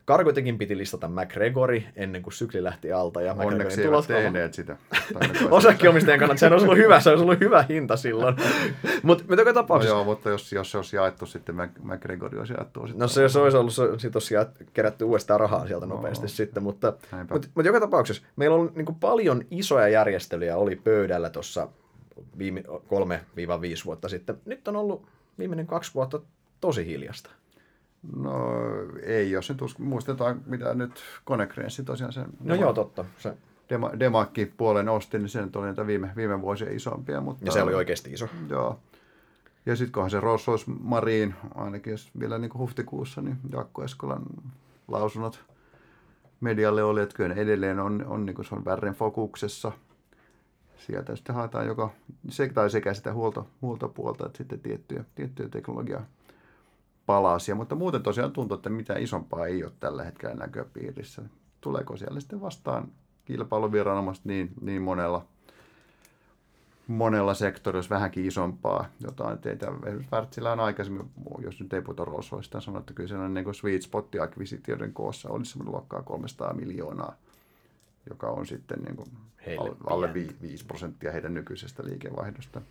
[0.06, 3.22] Kargotekin piti listata McGregori ennen kuin sykli lähti alta.
[3.22, 4.76] Ja Onneksi McGregorin eivät tehneet sitä.
[5.50, 8.36] Osakkeenomistajan kannalta sehän olisi ollut hyvä, se olisi ollut hyvä hinta silloin.
[9.02, 12.38] Mutta mut joka No tapauksessa, joo, mutta jos, jos se olisi jaettu sitten, Mac- McGregor
[12.38, 12.80] olisi jaettu.
[12.80, 13.82] Sitten No se, se olisi ollut, se,
[14.14, 14.34] olisi
[14.72, 16.28] kerätty uudestaan rahaa sieltä nopeasti No.
[16.28, 16.92] sitten, mutta,
[17.32, 21.68] mutta, mutta joka tapauksessa meillä on niin paljon isoja järjestelyjä oli pöydällä tuossa
[22.38, 22.66] viime, 3-5
[23.84, 24.36] vuotta sitten.
[24.44, 25.06] Nyt on ollut
[25.38, 26.20] viimeinen kaksi vuotta
[26.60, 27.30] tosi hiljasta.
[28.16, 28.54] No
[29.02, 30.92] ei, jos nyt usk- muistetaan, mitä nyt
[31.24, 33.04] Konecranes tosiaan sen No joo, totta.
[33.18, 33.36] Se,
[33.70, 37.20] Dema, Demakki puolen osti, niin se nyt oli niitä viime, viime vuosien isompia.
[37.20, 38.28] Mutta, ja se oli oikeasti iso.
[38.50, 38.78] Joo.
[39.66, 44.22] Ja sitten kunhan se Rolls Mariin, ainakin jos vielä niin kuin huhtikuussa, niin Jaakko Eskolan
[44.88, 45.40] lausunnot
[46.40, 49.72] medialle oli, että kyllä edelleen on, on, niin kuin se on värren fokuksessa.
[50.86, 51.92] Sieltä sitten haetaan joko
[52.28, 56.06] se, tai sekä sitä huolto, huoltopuolta, että sitten tiettyjä, tiettyjä teknologiaa
[57.06, 57.54] palasia.
[57.54, 61.22] Mutta muuten tosiaan tuntuu, että mitään isompaa ei ole tällä hetkellä näköpiirissä.
[61.60, 62.88] Tuleeko siellä sitten vastaan
[63.24, 65.26] kilpailuviranomaiset niin, niin monella
[66.86, 69.66] monella sektorilla, jos vähänkin isompaa jotain teitä.
[70.12, 74.08] Wärtsilä on aikaisemmin, jos nyt ei puhuta Rolls-Roycesta, sanonut, että kyllä sellainen niin sweet spot
[74.22, 77.16] akvisitioiden koossa olisi semmoinen luokkaa 300 miljoonaa,
[78.10, 79.08] joka on sitten niin kuin
[79.58, 80.34] alle, alle pientä.
[80.42, 82.62] 5 prosenttia heidän nykyisestä liikevaihdosta.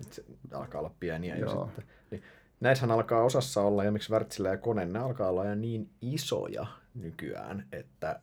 [0.00, 1.66] Se alkaa olla pieniä jo Joo.
[1.66, 1.84] sitten.
[2.10, 2.22] Niin,
[2.64, 6.66] näissähän alkaa osassa olla, ja miksi Wärtsilä ja Kone, ne alkaa olla jo niin isoja
[6.94, 8.20] nykyään, että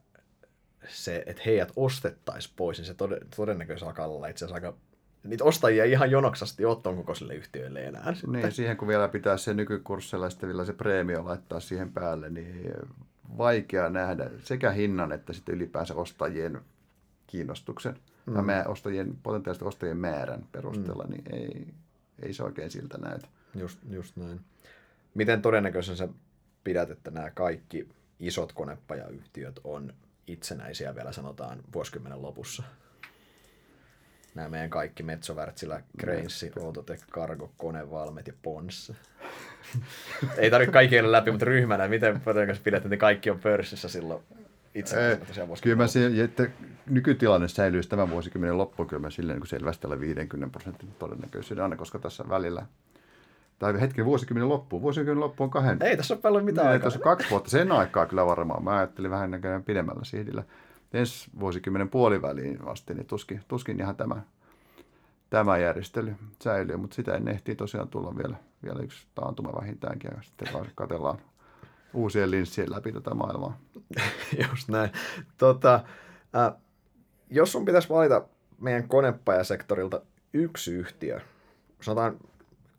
[0.87, 4.77] se, että heidät ostettaisiin pois, niin se tod- todennäköisesti alkaa olla itse asiassa aika
[5.23, 8.13] niitä ostajia ihan jonoksasti ole ton kokoisille yhtiöille enää.
[8.13, 8.31] Sitten.
[8.31, 12.73] Niin, siihen kun vielä pitää se nykykurssilla sitten vielä se preemio laittaa siihen päälle, niin
[13.37, 16.61] vaikea nähdä sekä hinnan että sitten ylipäänsä ostajien
[17.27, 18.45] kiinnostuksen mm.
[18.45, 21.11] mä, ostajien, potentiaalisten ostajien määrän perusteella, mm.
[21.11, 21.67] niin ei,
[22.21, 23.27] ei se oikein siltä näytä.
[23.55, 24.41] Just, just näin.
[25.13, 26.07] Miten todennäköisen sä
[26.63, 27.89] pidät, että nämä kaikki
[28.19, 29.93] isot konepajayhtiöt on
[30.27, 32.63] itsenäisiä vielä sanotaan vuosikymmenen lopussa?
[34.35, 38.93] Nämä meidän kaikki Metso, Wärtsilä, Cranes, Outotec, Cargo, Konevalmet ja Pons.
[40.37, 43.89] Ei tarvitse kaikki olla läpi, mutta ryhmänä, miten todennäköisesti pidät, että ne kaikki on pörssissä
[43.89, 44.23] silloin
[44.75, 46.49] itsenäisenä tosiaan Kyllä mä se, että
[46.85, 51.75] nykytilanne säilyisi tämän vuosikymmenen loppuun, kyllä mä silleen niin selvästi alle 50 prosentin todennäköisyyden aina,
[51.75, 52.65] koska tässä välillä,
[53.61, 56.83] tai hetken vuosikymmenen loppuun, vuosikymmenen loppuun on kahden, Ei tässä ole paljon mitään Niin, aikaa.
[56.83, 58.63] tuossa kaksi vuotta sen aikaa kyllä varmaan.
[58.63, 60.43] Mä ajattelin vähän näköjään pidemmällä sihdillä.
[60.93, 64.21] Ensi vuosikymmenen puoliväliin asti, niin tuskin, tuskin ihan tämä,
[65.29, 70.21] tämä järjestely säilyy, mutta sitä ennen ehtii tosiaan tulla vielä, vielä yksi taantuma vähintäänkin, ja
[70.21, 71.17] sitten katsellaan
[71.93, 73.57] uusien linssien läpi tätä maailmaa.
[74.49, 74.91] Just näin.
[75.37, 75.73] Tota,
[76.35, 76.53] äh,
[77.29, 78.21] jos sun pitäisi valita
[78.59, 80.01] meidän konepajasektorilta
[80.33, 81.19] yksi yhtiö,
[81.81, 82.17] sanotaan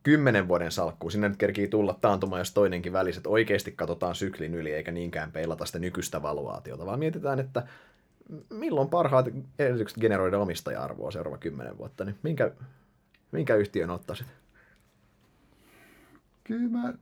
[0.03, 4.55] kymmenen vuoden salkkuun, sinne nyt kerkii tulla taantuma jos toinenkin välissä, että oikeasti katsotaan syklin
[4.55, 7.67] yli eikä niinkään peilata sitä nykyistä valuaatiota, vaan mietitään, että
[8.51, 9.27] milloin parhaat
[9.59, 12.53] edellytykset generoida omistaja-arvoa seuraava kymmenen vuotta, niin minkä,
[13.33, 14.27] minkä yhtiön ottaisit?
[16.45, 16.95] Kyllä mä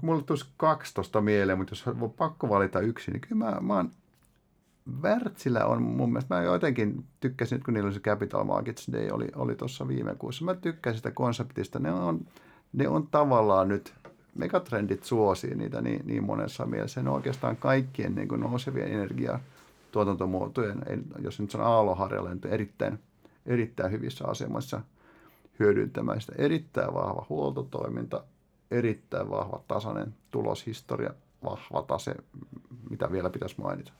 [0.00, 3.90] mulla tulisi 12 mieleen, mutta jos on pakko valita yksi, niin kyllä mä, mä oon
[5.02, 9.08] Wärtsilä on mun mielestä, mä jotenkin tykkäsin, nyt kun niillä oli se Capital Markets Day,
[9.10, 12.26] oli, oli tuossa viime kuussa, mä tykkäsin sitä konseptista, ne on,
[12.72, 13.94] ne on tavallaan nyt,
[14.34, 19.40] megatrendit suosii niitä niin, niin monessa mielessä, ne on oikeastaan kaikkien niin nousevien energia
[19.92, 20.82] tuotantomuotojen,
[21.18, 22.98] jos nyt on aaloharjalla, niin erittäin,
[23.46, 24.80] erittäin hyvissä asemassa
[25.58, 26.32] hyödyntämään sitä.
[26.38, 28.24] Erittäin vahva huoltotoiminta,
[28.70, 31.14] erittäin vahva tasainen tuloshistoria,
[31.44, 32.14] vahva tase,
[32.90, 33.92] mitä vielä pitäisi mainita.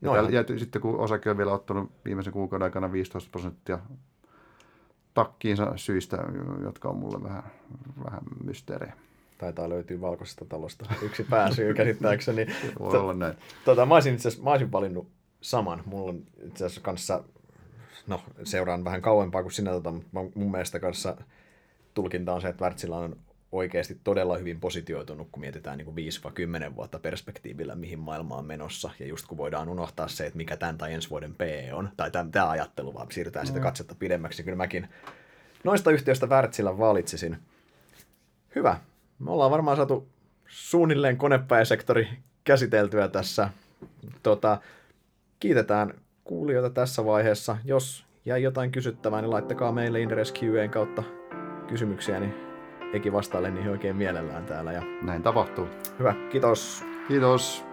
[0.00, 3.78] Ja, ja sitten kun osake on vielä ottanut viimeisen kuukauden aikana 15 prosenttia
[5.14, 6.18] takkiinsa syistä,
[6.62, 7.42] jotka on mulle vähän,
[8.04, 8.92] vähän mysteerejä.
[9.38, 12.46] Taitaa löytyä valkoisesta talosta yksi pääsyy käsittääkseni.
[12.78, 13.34] Voi to, olla näin.
[13.64, 15.08] Tota, mä, olisin itse mä olisin valinnut
[15.40, 15.82] saman.
[15.86, 17.24] Mulla on itse asiassa kanssa,
[18.06, 21.16] no seuraan vähän kauempaa kuin sinä, tota, mutta mun mielestä kanssa
[21.94, 23.16] tulkinta on se, että Wärtsilä on
[23.52, 26.12] oikeasti todella hyvin positioitunut, kun mietitään niin
[26.70, 28.90] 5-10 vuotta perspektiivillä, mihin maailma on menossa.
[28.98, 32.10] Ja just kun voidaan unohtaa se, että mikä tämän tai ensi vuoden PE on, tai
[32.10, 33.46] tämä ajattelu, vaan siirrytään mm.
[33.46, 34.42] sitä katsetta pidemmäksi.
[34.42, 34.88] Kyllä mäkin
[35.64, 37.36] noista yhtiöistä Wärtsilän valitsisin.
[38.54, 38.80] Hyvä.
[39.18, 40.08] Me ollaan varmaan saatu
[40.48, 42.08] suunnilleen konepäisektori
[42.44, 43.50] käsiteltyä tässä.
[44.22, 44.60] Tota,
[45.40, 45.94] kiitetään
[46.24, 47.56] kuulijoita tässä vaiheessa.
[47.64, 50.34] Jos jäi jotain kysyttävää, niin laittakaa meille Inderes
[50.70, 51.02] kautta
[51.68, 52.47] kysymyksiä, niin
[52.92, 54.72] Eki vastailen niihin oikein mielellään täällä.
[54.72, 54.82] Ja...
[55.02, 55.68] Näin tapahtuu.
[55.98, 56.84] Hyvä, kiitos.
[57.08, 57.67] Kiitos.